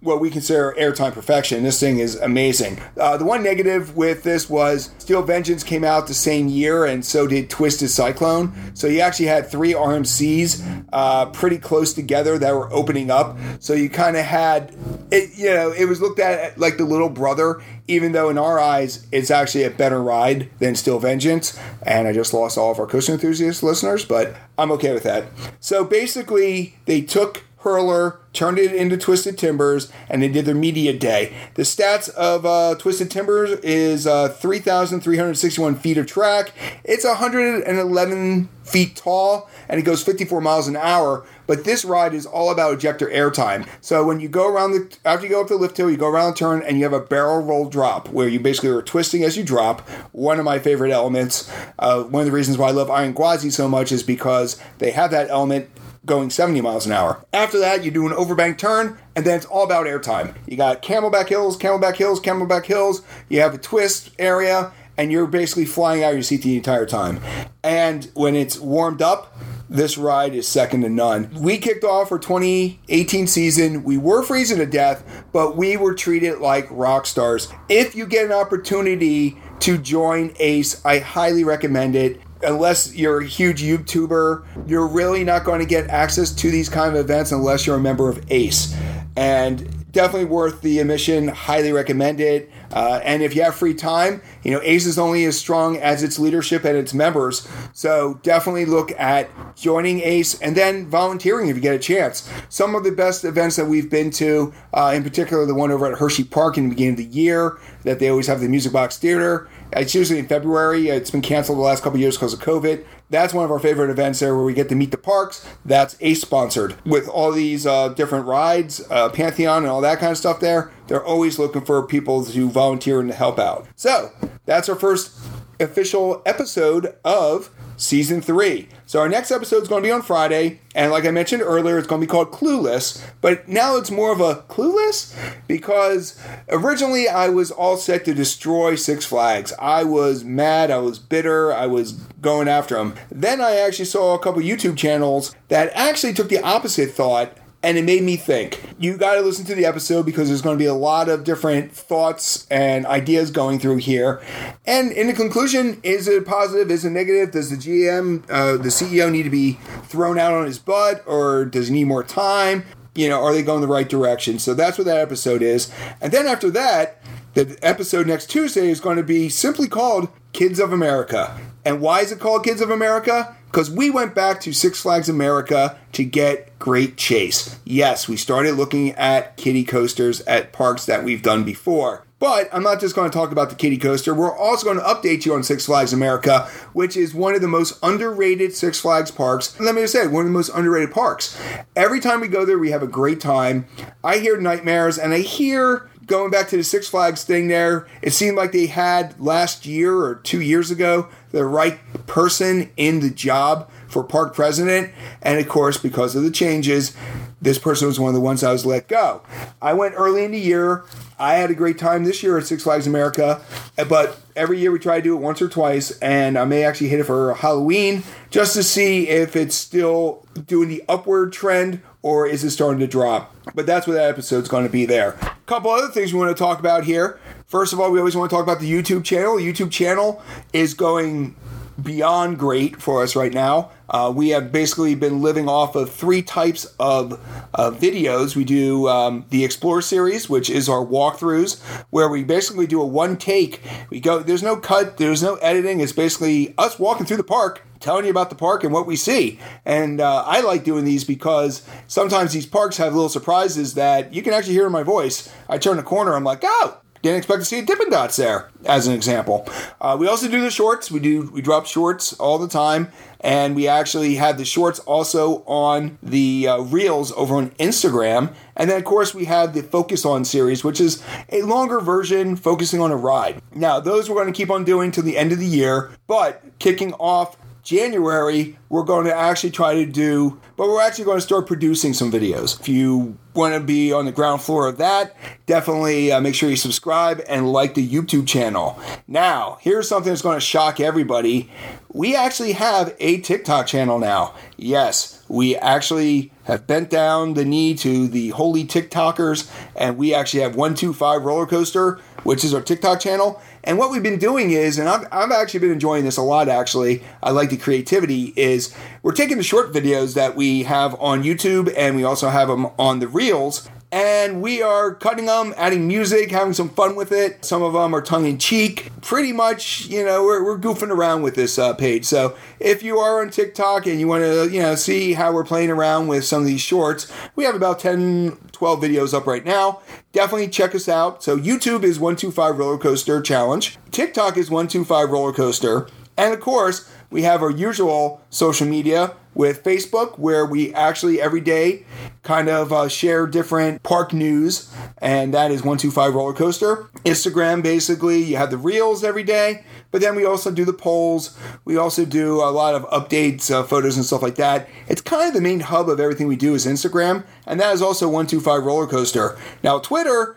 what 0.00 0.20
we 0.20 0.30
consider 0.30 0.74
airtime 0.78 1.12
perfection. 1.12 1.64
This 1.64 1.80
thing 1.80 1.98
is 1.98 2.14
amazing. 2.16 2.78
Uh, 2.96 3.16
the 3.16 3.24
one 3.24 3.42
negative 3.42 3.96
with 3.96 4.22
this 4.22 4.48
was 4.48 4.90
Steel 4.98 5.22
Vengeance 5.22 5.64
came 5.64 5.82
out 5.82 6.06
the 6.06 6.14
same 6.14 6.46
year, 6.46 6.84
and 6.84 7.04
so 7.04 7.26
did 7.26 7.50
Twisted 7.50 7.90
Cyclone. 7.90 8.52
So 8.74 8.86
you 8.86 9.00
actually 9.00 9.26
had 9.26 9.50
three 9.50 9.72
RMCs 9.72 10.86
uh, 10.92 11.26
pretty 11.26 11.58
close 11.58 11.92
together 11.92 12.38
that 12.38 12.54
were 12.54 12.72
opening 12.72 13.10
up. 13.10 13.36
So 13.58 13.72
you 13.72 13.90
kind 13.90 14.16
of 14.16 14.24
had 14.24 14.74
it. 15.10 15.36
You 15.36 15.52
know, 15.52 15.72
it 15.72 15.86
was 15.86 16.00
looked 16.00 16.20
at 16.20 16.58
like 16.58 16.76
the 16.76 16.84
little 16.84 17.08
brother, 17.08 17.60
even 17.88 18.12
though 18.12 18.28
in 18.28 18.38
our 18.38 18.60
eyes 18.60 19.06
it's 19.10 19.32
actually 19.32 19.64
a 19.64 19.70
better 19.70 20.00
ride 20.00 20.48
than 20.60 20.76
Steel 20.76 21.00
Vengeance. 21.00 21.58
And 21.82 22.06
I 22.06 22.12
just 22.12 22.32
lost 22.32 22.56
all 22.56 22.70
of 22.70 22.78
our 22.78 22.86
coaster 22.86 23.12
enthusiast 23.12 23.64
listeners, 23.64 24.04
but 24.04 24.36
I'm 24.56 24.70
okay 24.72 24.92
with 24.94 25.02
that. 25.02 25.24
So 25.58 25.84
basically, 25.84 26.76
they 26.84 27.00
took 27.00 27.44
Hurler, 27.62 28.20
turned 28.32 28.58
it 28.58 28.72
into 28.72 28.96
Twisted 28.96 29.36
Timbers, 29.36 29.90
and 30.08 30.22
they 30.22 30.28
did 30.28 30.44
their 30.44 30.54
media 30.54 30.92
day. 30.92 31.34
The 31.54 31.62
stats 31.62 32.08
of 32.10 32.46
uh, 32.46 32.76
Twisted 32.78 33.10
Timbers 33.10 33.50
is 33.60 34.06
uh, 34.06 34.28
3,361 34.28 35.74
feet 35.74 35.98
of 35.98 36.06
track. 36.06 36.52
It's 36.84 37.04
111 37.04 38.48
feet 38.62 38.94
tall, 38.94 39.50
and 39.68 39.80
it 39.80 39.82
goes 39.82 40.04
54 40.04 40.40
miles 40.40 40.68
an 40.68 40.76
hour. 40.76 41.26
But 41.48 41.64
this 41.64 41.84
ride 41.84 42.14
is 42.14 42.26
all 42.26 42.50
about 42.52 42.74
ejector 42.74 43.08
airtime. 43.08 43.66
So 43.80 44.04
when 44.04 44.20
you 44.20 44.28
go 44.28 44.46
around 44.46 44.72
the, 44.72 44.96
after 45.04 45.26
you 45.26 45.32
go 45.32 45.40
up 45.40 45.48
the 45.48 45.56
lift 45.56 45.76
hill, 45.76 45.90
you 45.90 45.96
go 45.96 46.08
around 46.08 46.32
the 46.32 46.36
turn, 46.36 46.62
and 46.62 46.76
you 46.76 46.84
have 46.84 46.92
a 46.92 47.00
barrel 47.00 47.42
roll 47.42 47.68
drop 47.68 48.08
where 48.10 48.28
you 48.28 48.38
basically 48.38 48.70
are 48.70 48.82
twisting 48.82 49.24
as 49.24 49.36
you 49.36 49.42
drop. 49.42 49.80
One 50.12 50.38
of 50.38 50.44
my 50.44 50.60
favorite 50.60 50.92
elements. 50.92 51.50
Uh, 51.76 52.04
one 52.04 52.20
of 52.20 52.26
the 52.26 52.32
reasons 52.32 52.56
why 52.56 52.68
I 52.68 52.72
love 52.72 52.88
Iron 52.88 53.14
Gwazi 53.14 53.50
so 53.50 53.66
much 53.66 53.90
is 53.90 54.04
because 54.04 54.60
they 54.78 54.92
have 54.92 55.10
that 55.10 55.28
element 55.28 55.70
going 56.04 56.30
70 56.30 56.60
miles 56.60 56.86
an 56.86 56.92
hour. 56.92 57.24
After 57.32 57.58
that, 57.58 57.84
you 57.84 57.90
do 57.90 58.06
an 58.06 58.12
overbank 58.12 58.58
turn, 58.58 58.98
and 59.14 59.24
then 59.24 59.36
it's 59.36 59.46
all 59.46 59.64
about 59.64 59.86
airtime. 59.86 60.34
You 60.46 60.56
got 60.56 60.82
Camelback 60.82 61.28
Hills, 61.28 61.58
Camelback 61.58 61.96
Hills, 61.96 62.20
Camelback 62.20 62.66
Hills. 62.66 63.02
You 63.28 63.40
have 63.40 63.54
a 63.54 63.58
twist 63.58 64.10
area, 64.18 64.72
and 64.96 65.12
you're 65.12 65.26
basically 65.26 65.64
flying 65.64 66.02
out 66.02 66.14
your 66.14 66.22
seat 66.22 66.42
the 66.42 66.56
entire 66.56 66.86
time. 66.86 67.20
And 67.62 68.10
when 68.14 68.34
it's 68.34 68.58
warmed 68.58 69.02
up, 69.02 69.36
this 69.70 69.98
ride 69.98 70.34
is 70.34 70.48
second 70.48 70.80
to 70.80 70.88
none. 70.88 71.30
We 71.34 71.58
kicked 71.58 71.84
off 71.84 72.10
our 72.10 72.18
2018 72.18 73.26
season. 73.26 73.84
We 73.84 73.98
were 73.98 74.22
freezing 74.22 74.58
to 74.58 74.66
death, 74.66 75.04
but 75.30 75.56
we 75.56 75.76
were 75.76 75.94
treated 75.94 76.38
like 76.38 76.66
rock 76.70 77.04
stars. 77.04 77.48
If 77.68 77.94
you 77.94 78.06
get 78.06 78.24
an 78.24 78.32
opportunity 78.32 79.36
to 79.60 79.76
join 79.76 80.32
ACE, 80.38 80.82
I 80.86 81.00
highly 81.00 81.44
recommend 81.44 81.96
it 81.96 82.20
unless 82.42 82.94
you're 82.94 83.20
a 83.20 83.26
huge 83.26 83.62
YouTuber, 83.62 84.68
you're 84.68 84.86
really 84.86 85.24
not 85.24 85.44
going 85.44 85.60
to 85.60 85.66
get 85.66 85.88
access 85.88 86.32
to 86.32 86.50
these 86.50 86.68
kind 86.68 86.94
of 86.94 87.00
events 87.00 87.32
unless 87.32 87.66
you're 87.66 87.76
a 87.76 87.80
member 87.80 88.08
of 88.08 88.24
ACE. 88.30 88.76
And 89.16 89.78
definitely 89.92 90.26
worth 90.26 90.60
the 90.62 90.78
admission. 90.78 91.28
Highly 91.28 91.72
recommend 91.72 92.20
it. 92.20 92.50
Uh, 92.72 93.00
and 93.02 93.22
if 93.22 93.34
you 93.34 93.42
have 93.42 93.54
free 93.54 93.74
time, 93.74 94.20
you 94.42 94.50
know 94.50 94.60
ACE 94.62 94.86
is 94.86 94.98
only 94.98 95.24
as 95.24 95.38
strong 95.38 95.76
as 95.78 96.02
its 96.02 96.18
leadership 96.18 96.64
and 96.64 96.76
its 96.76 96.92
members. 96.92 97.48
So 97.72 98.20
definitely 98.22 98.66
look 98.66 98.92
at 98.92 99.30
joining 99.56 100.00
ACE 100.00 100.38
and 100.40 100.56
then 100.56 100.86
volunteering 100.86 101.48
if 101.48 101.56
you 101.56 101.62
get 101.62 101.74
a 101.74 101.78
chance. 101.78 102.30
Some 102.48 102.74
of 102.74 102.84
the 102.84 102.92
best 102.92 103.24
events 103.24 103.56
that 103.56 103.66
we've 103.66 103.90
been 103.90 104.10
to, 104.12 104.52
uh, 104.74 104.92
in 104.94 105.02
particular 105.02 105.46
the 105.46 105.54
one 105.54 105.70
over 105.70 105.90
at 105.90 105.98
Hershey 105.98 106.24
Park 106.24 106.58
in 106.58 106.64
the 106.64 106.70
beginning 106.70 106.92
of 106.92 106.98
the 106.98 107.18
year, 107.18 107.58
that 107.88 108.00
they 108.00 108.10
always 108.10 108.26
have 108.26 108.40
the 108.40 108.48
Music 108.48 108.70
Box 108.70 108.98
Theater. 108.98 109.48
It's 109.72 109.94
usually 109.94 110.18
in 110.18 110.28
February. 110.28 110.88
It's 110.88 111.10
been 111.10 111.22
canceled 111.22 111.56
the 111.56 111.62
last 111.62 111.82
couple 111.82 111.98
years 111.98 112.16
because 112.16 112.34
of 112.34 112.40
COVID. 112.40 112.84
That's 113.08 113.32
one 113.32 113.46
of 113.46 113.50
our 113.50 113.58
favorite 113.58 113.88
events 113.88 114.20
there 114.20 114.34
where 114.36 114.44
we 114.44 114.52
get 114.52 114.68
to 114.68 114.74
meet 114.74 114.90
the 114.90 114.98
parks. 114.98 115.48
That's 115.64 115.96
ACE 116.00 116.20
sponsored 116.20 116.76
with 116.84 117.08
all 117.08 117.32
these 117.32 117.66
uh, 117.66 117.88
different 117.88 118.26
rides, 118.26 118.82
uh, 118.90 119.08
Pantheon, 119.08 119.62
and 119.62 119.68
all 119.68 119.80
that 119.80 120.00
kind 120.00 120.12
of 120.12 120.18
stuff 120.18 120.38
there. 120.38 120.70
They're 120.86 121.04
always 121.04 121.38
looking 121.38 121.64
for 121.64 121.86
people 121.86 122.24
to 122.26 122.50
volunteer 122.50 123.00
and 123.00 123.10
help 123.10 123.38
out. 123.38 123.66
So 123.74 124.12
that's 124.44 124.68
our 124.68 124.76
first 124.76 125.18
official 125.58 126.22
episode 126.26 126.94
of 127.04 127.50
season 127.78 128.20
three. 128.20 128.68
So 128.84 129.00
our 129.00 129.08
next 129.08 129.30
episode 129.30 129.62
is 129.62 129.68
going 129.68 129.82
to 129.82 129.86
be 129.86 129.92
on 129.92 130.02
Friday, 130.02 130.60
and 130.74 130.90
like 130.90 131.06
I 131.06 131.10
mentioned 131.10 131.42
earlier, 131.42 131.78
it's 131.78 131.86
going 131.86 132.00
to 132.00 132.06
be 132.06 132.10
called 132.10 132.32
Clueless. 132.32 133.02
But 133.22 133.48
now 133.48 133.76
it's 133.76 133.90
more 133.90 134.12
of 134.12 134.20
a 134.20 134.42
Clueless 134.48 135.14
because 135.46 136.20
originally 136.50 137.08
I 137.08 137.28
was 137.28 137.50
all 137.50 137.76
set 137.76 138.04
to 138.04 138.14
destroy 138.14 138.74
Six 138.74 139.06
Flags. 139.06 139.54
I 139.58 139.84
was 139.84 140.24
mad, 140.24 140.70
I 140.70 140.78
was 140.78 140.98
bitter, 140.98 141.52
I 141.52 141.66
was 141.66 141.92
going 142.20 142.48
after 142.48 142.74
them. 142.74 142.94
Then 143.10 143.40
I 143.40 143.56
actually 143.56 143.86
saw 143.86 144.14
a 144.14 144.18
couple 144.18 144.42
YouTube 144.42 144.76
channels 144.76 145.34
that 145.48 145.70
actually 145.74 146.12
took 146.12 146.28
the 146.28 146.42
opposite 146.42 146.90
thought 146.90 147.36
and 147.62 147.76
it 147.76 147.84
made 147.84 148.02
me 148.02 148.16
think. 148.16 148.62
You 148.78 148.96
got 148.96 149.14
to 149.14 149.20
listen 149.20 149.44
to 149.46 149.54
the 149.54 149.66
episode 149.66 150.06
because 150.06 150.28
there's 150.28 150.42
going 150.42 150.56
to 150.56 150.62
be 150.62 150.66
a 150.66 150.74
lot 150.74 151.08
of 151.08 151.24
different 151.24 151.72
thoughts 151.72 152.46
and 152.50 152.86
ideas 152.86 153.30
going 153.30 153.58
through 153.58 153.78
here. 153.78 154.22
And 154.64 154.92
in 154.92 155.08
the 155.08 155.12
conclusion, 155.12 155.80
is 155.82 156.06
it 156.06 156.24
positive? 156.24 156.70
Is 156.70 156.84
it 156.84 156.90
negative? 156.90 157.32
Does 157.32 157.50
the 157.50 157.56
GM, 157.56 158.24
uh, 158.30 158.58
the 158.58 158.68
CEO, 158.68 159.10
need 159.10 159.24
to 159.24 159.30
be 159.30 159.54
thrown 159.84 160.18
out 160.18 160.32
on 160.32 160.46
his 160.46 160.58
butt, 160.58 161.02
or 161.06 161.44
does 161.44 161.68
he 161.68 161.74
need 161.74 161.84
more 161.84 162.04
time? 162.04 162.64
You 162.94 163.08
know, 163.08 163.22
are 163.22 163.32
they 163.32 163.42
going 163.42 163.60
the 163.60 163.68
right 163.68 163.88
direction? 163.88 164.38
So 164.38 164.54
that's 164.54 164.78
what 164.78 164.84
that 164.86 164.98
episode 164.98 165.42
is. 165.42 165.72
And 166.00 166.12
then 166.12 166.26
after 166.26 166.50
that, 166.50 167.02
the 167.34 167.58
episode 167.62 168.06
next 168.06 168.30
Tuesday 168.30 168.68
is 168.68 168.80
going 168.80 168.96
to 168.96 169.02
be 169.02 169.28
simply 169.28 169.68
called 169.68 170.08
Kids 170.32 170.60
of 170.60 170.72
America. 170.72 171.38
And 171.64 171.80
why 171.80 172.00
is 172.00 172.12
it 172.12 172.20
called 172.20 172.44
Kids 172.44 172.60
of 172.60 172.70
America? 172.70 173.36
Because 173.50 173.70
we 173.70 173.90
went 173.90 174.14
back 174.14 174.40
to 174.42 174.52
Six 174.52 174.80
Flags 174.80 175.08
America 175.08 175.78
to 175.92 176.04
get 176.04 176.58
Great 176.58 176.96
Chase. 176.96 177.58
Yes, 177.64 178.08
we 178.08 178.16
started 178.16 178.54
looking 178.54 178.92
at 178.92 179.36
kiddie 179.36 179.64
coasters 179.64 180.20
at 180.22 180.52
parks 180.52 180.86
that 180.86 181.02
we've 181.02 181.22
done 181.22 181.44
before. 181.44 182.04
But 182.20 182.48
I'm 182.52 182.64
not 182.64 182.80
just 182.80 182.96
going 182.96 183.08
to 183.08 183.16
talk 183.16 183.30
about 183.30 183.48
the 183.48 183.54
kiddie 183.54 183.78
coaster. 183.78 184.12
We're 184.12 184.36
also 184.36 184.64
going 184.64 184.78
to 184.78 184.84
update 184.84 185.24
you 185.24 185.34
on 185.34 185.44
Six 185.44 185.66
Flags 185.66 185.92
America, 185.92 186.48
which 186.72 186.96
is 186.96 187.14
one 187.14 187.34
of 187.34 187.40
the 187.40 187.48
most 187.48 187.78
underrated 187.82 188.52
Six 188.54 188.80
Flags 188.80 189.12
parks. 189.12 189.58
Let 189.60 189.74
me 189.76 189.82
just 189.82 189.92
say, 189.92 190.06
one 190.08 190.22
of 190.22 190.26
the 190.26 190.32
most 190.32 190.50
underrated 190.50 190.92
parks. 190.92 191.40
Every 191.76 192.00
time 192.00 192.20
we 192.20 192.26
go 192.28 192.44
there, 192.44 192.58
we 192.58 192.72
have 192.72 192.82
a 192.82 192.88
great 192.88 193.20
time. 193.20 193.66
I 194.02 194.18
hear 194.18 194.36
nightmares 194.36 194.98
and 194.98 195.14
I 195.14 195.20
hear 195.20 195.88
going 196.08 196.30
back 196.30 196.48
to 196.48 196.56
the 196.56 196.64
Six 196.64 196.88
Flags 196.88 197.22
thing 197.22 197.46
there, 197.46 197.86
it 198.02 198.10
seemed 198.10 198.36
like 198.36 198.50
they 198.50 198.66
had 198.66 199.20
last 199.20 199.66
year 199.66 199.96
or 199.96 200.16
two 200.16 200.40
years 200.40 200.70
ago 200.70 201.08
the 201.30 201.44
right 201.44 201.78
person 202.06 202.70
in 202.76 203.00
the 203.00 203.10
job 203.10 203.70
for 203.86 204.02
park 204.02 204.34
president. 204.34 204.90
And 205.22 205.38
of 205.38 205.48
course, 205.48 205.76
because 205.76 206.16
of 206.16 206.24
the 206.24 206.30
changes, 206.30 206.96
this 207.40 207.58
person 207.58 207.86
was 207.86 208.00
one 208.00 208.08
of 208.08 208.14
the 208.14 208.20
ones 208.20 208.42
I 208.42 208.50
was 208.50 208.66
let 208.66 208.88
go. 208.88 209.22
I 209.62 209.74
went 209.74 209.94
early 209.96 210.24
in 210.24 210.32
the 210.32 210.40
year. 210.40 210.84
I 211.18 211.34
had 211.34 211.50
a 211.50 211.54
great 211.54 211.78
time 211.78 212.04
this 212.04 212.22
year 212.22 212.38
at 212.38 212.46
Six 212.46 212.62
Flags 212.62 212.86
America, 212.86 213.40
but 213.88 214.18
every 214.34 214.58
year 214.58 214.72
we 214.72 214.78
try 214.78 214.96
to 214.96 215.02
do 215.02 215.16
it 215.16 215.20
once 215.20 215.42
or 215.42 215.48
twice, 215.48 215.96
and 215.98 216.38
I 216.38 216.44
may 216.44 216.64
actually 216.64 216.88
hit 216.88 217.00
it 217.00 217.04
for 217.04 217.34
Halloween 217.34 218.02
just 218.30 218.54
to 218.54 218.62
see 218.62 219.08
if 219.08 219.36
it's 219.36 219.54
still 219.54 220.26
doing 220.46 220.68
the 220.68 220.82
upward 220.88 221.32
trend 221.32 221.82
or 222.02 222.26
is 222.26 222.44
it 222.44 222.50
starting 222.50 222.80
to 222.80 222.86
drop. 222.86 223.34
But 223.54 223.66
that's 223.66 223.86
what 223.86 223.94
that 223.94 224.08
episode's 224.08 224.48
going 224.48 224.64
to 224.64 224.70
be 224.70 224.86
there. 224.86 225.10
A 225.22 225.36
couple 225.46 225.70
other 225.70 225.88
things 225.88 226.12
we 226.12 226.18
want 226.18 226.36
to 226.36 226.40
talk 226.40 226.58
about 226.58 226.84
here. 226.84 227.18
First 227.46 227.72
of 227.72 227.80
all, 227.80 227.90
we 227.90 227.98
always 227.98 228.14
want 228.14 228.30
to 228.30 228.36
talk 228.36 228.42
about 228.42 228.60
the 228.60 228.70
YouTube 228.70 229.04
channel. 229.04 229.36
The 229.36 229.52
YouTube 229.52 229.70
channel 229.70 230.22
is 230.52 230.74
going 230.74 231.34
beyond 231.82 232.38
great 232.38 232.80
for 232.80 233.02
us 233.02 233.14
right 233.14 233.32
now. 233.32 233.70
Uh, 233.88 234.12
we 234.14 234.30
have 234.30 234.52
basically 234.52 234.94
been 234.94 235.22
living 235.22 235.48
off 235.48 235.74
of 235.74 235.90
three 235.90 236.22
types 236.22 236.66
of 236.78 237.12
uh, 237.54 237.70
videos. 237.70 238.36
We 238.36 238.44
do 238.44 238.88
um, 238.88 239.24
the 239.30 239.44
Explore 239.44 239.80
series, 239.80 240.28
which 240.28 240.50
is 240.50 240.68
our 240.68 240.84
walkthroughs, 240.84 241.60
where 241.90 242.08
we 242.08 242.24
basically 242.24 242.66
do 242.66 242.82
a 242.82 242.86
one 242.86 243.16
take. 243.16 243.62
We 243.90 244.00
go, 244.00 244.18
there's 244.18 244.42
no 244.42 244.56
cut, 244.56 244.98
there's 244.98 245.22
no 245.22 245.36
editing. 245.36 245.80
It's 245.80 245.92
basically 245.92 246.54
us 246.58 246.78
walking 246.78 247.06
through 247.06 247.16
the 247.16 247.24
park, 247.24 247.62
telling 247.80 248.04
you 248.04 248.10
about 248.10 248.28
the 248.28 248.36
park 248.36 248.62
and 248.62 248.72
what 248.72 248.86
we 248.86 248.96
see. 248.96 249.38
And 249.64 250.00
uh, 250.00 250.24
I 250.26 250.40
like 250.40 250.64
doing 250.64 250.84
these 250.84 251.04
because 251.04 251.66
sometimes 251.86 252.32
these 252.32 252.46
parks 252.46 252.76
have 252.76 252.92
little 252.92 253.08
surprises 253.08 253.74
that 253.74 254.12
you 254.12 254.22
can 254.22 254.34
actually 254.34 254.54
hear 254.54 254.66
in 254.66 254.72
my 254.72 254.82
voice. 254.82 255.32
I 255.48 255.58
turn 255.58 255.78
a 255.78 255.82
corner, 255.82 256.14
I'm 256.14 256.24
like, 256.24 256.40
oh, 256.42 256.78
didn't 257.02 257.18
expect 257.18 257.40
to 257.40 257.44
see 257.44 257.58
a 257.58 257.62
Dippin' 257.62 257.90
Dots 257.90 258.16
there, 258.16 258.50
as 258.64 258.86
an 258.86 258.94
example. 258.94 259.48
Uh, 259.80 259.96
we 259.98 260.08
also 260.08 260.28
do 260.28 260.40
the 260.40 260.50
shorts. 260.50 260.90
We 260.90 261.00
do 261.00 261.30
we 261.32 261.42
drop 261.42 261.66
shorts 261.66 262.12
all 262.14 262.38
the 262.38 262.48
time, 262.48 262.88
and 263.20 263.54
we 263.54 263.68
actually 263.68 264.16
have 264.16 264.38
the 264.38 264.44
shorts 264.44 264.78
also 264.80 265.42
on 265.46 265.98
the 266.02 266.48
uh, 266.48 266.58
reels 266.60 267.12
over 267.12 267.36
on 267.36 267.50
Instagram. 267.52 268.34
And 268.56 268.68
then, 268.68 268.78
of 268.78 268.84
course, 268.84 269.14
we 269.14 269.26
have 269.26 269.54
the 269.54 269.62
Focus 269.62 270.04
On 270.04 270.24
series, 270.24 270.64
which 270.64 270.80
is 270.80 271.02
a 271.30 271.42
longer 271.42 271.80
version 271.80 272.36
focusing 272.36 272.80
on 272.80 272.90
a 272.90 272.96
ride. 272.96 273.40
Now, 273.54 273.80
those 273.80 274.08
we're 274.08 274.16
going 274.16 274.32
to 274.32 274.36
keep 274.36 274.50
on 274.50 274.64
doing 274.64 274.90
till 274.90 275.04
the 275.04 275.16
end 275.16 275.32
of 275.32 275.38
the 275.38 275.46
year, 275.46 275.90
but 276.06 276.42
kicking 276.58 276.92
off 276.94 277.36
January, 277.68 278.58
we're 278.70 278.82
going 278.82 279.04
to 279.04 279.14
actually 279.14 279.50
try 279.50 279.74
to 279.74 279.84
do, 279.84 280.40
but 280.56 280.68
we're 280.68 280.80
actually 280.80 281.04
going 281.04 281.18
to 281.18 281.20
start 281.20 281.46
producing 281.46 281.92
some 281.92 282.10
videos. 282.10 282.58
If 282.58 282.66
you 282.66 283.18
want 283.34 283.52
to 283.52 283.60
be 283.60 283.92
on 283.92 284.06
the 284.06 284.10
ground 284.10 284.40
floor 284.40 284.66
of 284.66 284.78
that, 284.78 285.14
definitely 285.44 286.10
uh, 286.10 286.18
make 286.22 286.34
sure 286.34 286.48
you 286.48 286.56
subscribe 286.56 287.20
and 287.28 287.52
like 287.52 287.74
the 287.74 287.86
YouTube 287.86 288.26
channel. 288.26 288.80
Now, 289.06 289.58
here's 289.60 289.86
something 289.86 290.10
that's 290.10 290.22
going 290.22 290.38
to 290.38 290.40
shock 290.40 290.80
everybody. 290.80 291.50
We 291.92 292.16
actually 292.16 292.52
have 292.52 292.96
a 293.00 293.20
TikTok 293.20 293.66
channel 293.66 293.98
now. 293.98 294.34
Yes, 294.56 295.22
we 295.28 295.54
actually 295.54 296.32
have 296.44 296.66
bent 296.66 296.88
down 296.88 297.34
the 297.34 297.44
knee 297.44 297.74
to 297.74 298.08
the 298.08 298.30
holy 298.30 298.64
TikTokers, 298.64 299.46
and 299.76 299.98
we 299.98 300.14
actually 300.14 300.40
have 300.40 300.56
125 300.56 301.22
Roller 301.22 301.44
Coaster, 301.44 302.00
which 302.22 302.44
is 302.44 302.54
our 302.54 302.62
TikTok 302.62 302.98
channel. 302.98 303.42
And 303.68 303.76
what 303.76 303.90
we've 303.90 304.02
been 304.02 304.18
doing 304.18 304.50
is, 304.52 304.78
and 304.78 304.88
I've, 304.88 305.06
I've 305.12 305.30
actually 305.30 305.60
been 305.60 305.72
enjoying 305.72 306.06
this 306.06 306.16
a 306.16 306.22
lot 306.22 306.48
actually, 306.48 307.02
I 307.22 307.32
like 307.32 307.50
the 307.50 307.58
creativity, 307.58 308.32
is 308.34 308.74
we're 309.02 309.12
taking 309.12 309.36
the 309.36 309.42
short 309.42 309.74
videos 309.74 310.14
that 310.14 310.34
we 310.36 310.62
have 310.62 310.98
on 310.98 311.22
YouTube 311.22 311.74
and 311.76 311.94
we 311.94 312.02
also 312.02 312.30
have 312.30 312.48
them 312.48 312.68
on 312.78 313.00
the 313.00 313.06
Reels 313.06 313.68
and 313.90 314.42
we 314.42 314.60
are 314.60 314.94
cutting 314.94 315.26
them, 315.26 315.54
adding 315.56 315.88
music, 315.88 316.30
having 316.30 316.52
some 316.52 316.68
fun 316.68 316.94
with 316.94 317.10
it. 317.10 317.44
Some 317.44 317.62
of 317.62 317.72
them 317.72 317.94
are 317.94 318.02
tongue 318.02 318.26
in 318.26 318.38
cheek. 318.38 318.90
Pretty 319.00 319.32
much, 319.32 319.86
you 319.86 320.04
know, 320.04 320.24
we're, 320.24 320.44
we're 320.44 320.58
goofing 320.58 320.90
around 320.90 321.22
with 321.22 321.34
this 321.34 321.58
uh, 321.58 321.72
page. 321.72 322.04
So 322.04 322.36
if 322.60 322.82
you 322.82 322.98
are 322.98 323.22
on 323.22 323.30
TikTok 323.30 323.86
and 323.86 323.98
you 323.98 324.06
want 324.06 324.24
to, 324.24 324.48
you 324.50 324.60
know, 324.60 324.74
see 324.74 325.14
how 325.14 325.32
we're 325.32 325.44
playing 325.44 325.70
around 325.70 326.08
with 326.08 326.24
some 326.24 326.42
of 326.42 326.46
these 326.46 326.60
shorts, 326.60 327.10
we 327.34 327.44
have 327.44 327.54
about 327.54 327.78
10, 327.78 328.36
12 328.52 328.80
videos 328.80 329.14
up 329.14 329.26
right 329.26 329.44
now. 329.44 329.80
Definitely 330.12 330.48
check 330.48 330.74
us 330.74 330.88
out. 330.88 331.22
So 331.22 331.38
YouTube 331.38 331.82
is 331.82 331.98
125 331.98 332.58
Roller 332.58 332.78
Coaster 332.78 333.22
Challenge, 333.22 333.78
TikTok 333.90 334.36
is 334.36 334.50
125 334.50 335.10
Roller 335.10 335.32
Coaster, 335.32 335.88
and 336.16 336.34
of 336.34 336.40
course, 336.40 336.90
we 337.10 337.22
have 337.22 337.42
our 337.42 337.50
usual 337.50 338.20
social 338.28 338.66
media 338.66 339.14
with 339.38 339.62
Facebook, 339.62 340.18
where 340.18 340.44
we 340.44 340.74
actually 340.74 341.20
every 341.20 341.40
day 341.40 341.84
kind 342.24 342.48
of 342.48 342.72
uh, 342.72 342.88
share 342.88 343.24
different 343.24 343.82
park 343.84 344.12
news, 344.12 344.70
and 344.98 345.32
that 345.32 345.52
is 345.52 345.60
125 345.60 346.12
Roller 346.12 346.34
Coaster. 346.34 346.88
Instagram, 347.04 347.62
basically, 347.62 348.20
you 348.20 348.36
have 348.36 348.50
the 348.50 348.58
reels 348.58 349.04
every 349.04 349.22
day, 349.22 349.64
but 349.92 350.00
then 350.00 350.16
we 350.16 350.24
also 350.24 350.50
do 350.50 350.64
the 350.64 350.72
polls. 350.72 351.38
We 351.64 351.76
also 351.76 352.04
do 352.04 352.42
a 352.42 352.50
lot 352.50 352.74
of 352.74 352.82
updates, 352.90 353.48
uh, 353.48 353.62
photos, 353.62 353.96
and 353.96 354.04
stuff 354.04 354.22
like 354.22 354.34
that. 354.34 354.68
It's 354.88 355.00
kind 355.00 355.28
of 355.28 355.34
the 355.34 355.40
main 355.40 355.60
hub 355.60 355.88
of 355.88 356.00
everything 356.00 356.26
we 356.26 356.36
do 356.36 356.54
is 356.54 356.66
Instagram, 356.66 357.24
and 357.46 357.60
that 357.60 357.72
is 357.72 357.80
also 357.80 358.06
125 358.06 358.64
Roller 358.64 358.88
Coaster. 358.88 359.38
Now, 359.62 359.78
Twitter, 359.78 360.36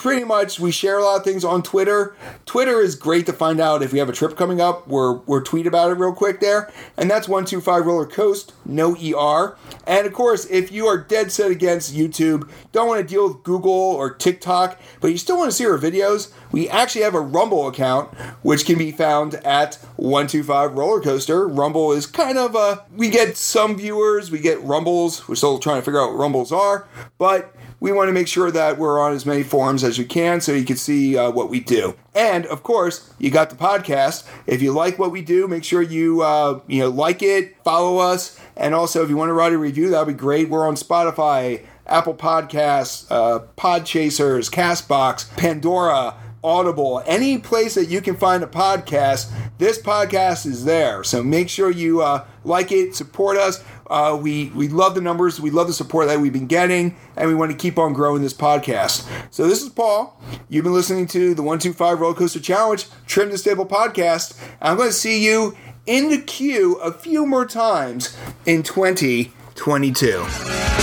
pretty 0.00 0.24
much 0.24 0.58
we 0.58 0.70
share 0.70 0.96
a 0.96 1.04
lot 1.04 1.18
of 1.18 1.24
things 1.24 1.44
on 1.44 1.62
Twitter. 1.62 2.16
Twitter 2.46 2.80
is 2.80 2.96
great 2.96 3.26
to 3.26 3.34
find 3.34 3.60
out 3.60 3.82
if 3.82 3.92
we 3.92 3.98
have 3.98 4.08
a 4.08 4.14
trip 4.14 4.34
coming 4.34 4.58
up. 4.58 4.88
We're 4.88 5.12
we're 5.12 5.42
tweet 5.42 5.66
about 5.66 5.90
it 5.90 5.96
real 5.96 6.14
quick 6.14 6.40
there, 6.40 6.72
and 6.96 7.10
that's 7.10 7.28
one 7.28 7.44
two 7.44 7.60
five 7.60 7.84
roller 7.84 8.06
coast, 8.06 8.54
no 8.64 8.96
er. 8.96 9.58
And 9.86 10.06
of 10.06 10.14
course, 10.14 10.46
if 10.46 10.72
you 10.72 10.86
are 10.86 10.96
dead 10.96 11.30
set 11.30 11.50
against 11.50 11.94
YouTube, 11.94 12.48
don't 12.72 12.88
want 12.88 13.06
to 13.06 13.06
deal 13.06 13.28
with 13.28 13.42
Google 13.42 13.70
or 13.70 14.10
TikTok, 14.14 14.80
but 15.02 15.08
you 15.08 15.18
still 15.18 15.36
want 15.36 15.50
to 15.50 15.56
see 15.56 15.66
our 15.66 15.76
videos, 15.76 16.32
we 16.50 16.66
actually 16.66 17.02
have 17.02 17.14
a 17.14 17.20
Rumble 17.20 17.68
account 17.68 18.08
which 18.40 18.64
can 18.64 18.78
be 18.78 18.92
found 18.92 19.34
at 19.34 19.74
125 19.96 20.72
Roller 20.72 21.02
Coaster. 21.02 21.46
Rumble 21.46 21.92
is 21.92 22.06
kind 22.06 22.38
of 22.38 22.54
a 22.54 22.86
we 22.96 23.10
get 23.10 23.36
some 23.36 23.76
viewers, 23.76 24.30
we 24.30 24.38
get 24.38 24.62
Rumbles. 24.62 25.28
We're 25.28 25.34
still 25.34 25.58
trying 25.58 25.80
to 25.80 25.84
figure 25.84 26.00
out 26.00 26.12
what 26.12 26.18
Rumbles 26.18 26.52
are, 26.52 26.88
but 27.18 27.54
we 27.80 27.92
want 27.92 28.08
to 28.08 28.12
make 28.12 28.28
sure 28.28 28.50
that 28.50 28.78
we're 28.78 29.00
on 29.00 29.12
as 29.12 29.24
many 29.26 29.42
forums 29.42 29.82
as 29.82 29.98
you 29.98 30.04
can 30.04 30.40
so 30.40 30.52
you 30.52 30.64
can 30.64 30.76
see 30.76 31.16
uh, 31.16 31.30
what 31.30 31.48
we 31.48 31.60
do. 31.60 31.96
And 32.14 32.46
of 32.46 32.62
course, 32.62 33.12
you 33.18 33.30
got 33.30 33.50
the 33.50 33.56
podcast. 33.56 34.26
If 34.46 34.60
you 34.62 34.72
like 34.72 34.98
what 34.98 35.10
we 35.10 35.22
do, 35.22 35.48
make 35.48 35.64
sure 35.64 35.80
you 35.82 36.22
uh, 36.22 36.60
you 36.66 36.80
know 36.80 36.90
like 36.90 37.22
it, 37.22 37.56
follow 37.64 37.98
us, 37.98 38.38
and 38.56 38.74
also 38.74 39.02
if 39.02 39.08
you 39.08 39.16
want 39.16 39.30
to 39.30 39.34
write 39.34 39.52
a 39.52 39.58
review, 39.58 39.88
that'd 39.90 40.06
be 40.06 40.18
great. 40.18 40.48
We're 40.50 40.68
on 40.68 40.74
Spotify, 40.74 41.64
Apple 41.86 42.14
Podcasts, 42.14 43.06
uh, 43.10 43.46
Podchasers, 43.56 44.50
Castbox, 44.50 45.34
Pandora. 45.36 46.16
Audible, 46.42 47.02
any 47.06 47.38
place 47.38 47.74
that 47.74 47.86
you 47.86 48.00
can 48.00 48.16
find 48.16 48.42
a 48.42 48.46
podcast, 48.46 49.30
this 49.58 49.80
podcast 49.80 50.46
is 50.46 50.64
there. 50.64 51.04
So 51.04 51.22
make 51.22 51.48
sure 51.48 51.70
you 51.70 52.02
uh, 52.02 52.26
like 52.44 52.72
it, 52.72 52.94
support 52.94 53.36
us. 53.36 53.62
Uh, 53.88 54.16
we 54.20 54.50
we 54.50 54.68
love 54.68 54.94
the 54.94 55.00
numbers, 55.00 55.40
we 55.40 55.50
love 55.50 55.66
the 55.66 55.72
support 55.72 56.06
that 56.06 56.20
we've 56.20 56.32
been 56.32 56.46
getting, 56.46 56.96
and 57.16 57.28
we 57.28 57.34
want 57.34 57.50
to 57.50 57.56
keep 57.56 57.76
on 57.76 57.92
growing 57.92 58.22
this 58.22 58.32
podcast. 58.32 59.06
So 59.30 59.48
this 59.48 59.62
is 59.62 59.68
Paul. 59.68 60.20
You've 60.48 60.64
been 60.64 60.72
listening 60.72 61.08
to 61.08 61.34
the 61.34 61.42
One 61.42 61.58
Two 61.58 61.72
Five 61.72 62.00
Roller 62.00 62.14
Coaster 62.14 62.40
Challenge 62.40 62.86
Trim 63.06 63.30
to 63.30 63.38
Stable 63.38 63.66
podcast. 63.66 64.40
I'm 64.62 64.76
going 64.76 64.90
to 64.90 64.94
see 64.94 65.24
you 65.24 65.56
in 65.86 66.08
the 66.08 66.20
queue 66.20 66.76
a 66.76 66.92
few 66.92 67.26
more 67.26 67.46
times 67.46 68.16
in 68.46 68.62
2022. 68.62 70.79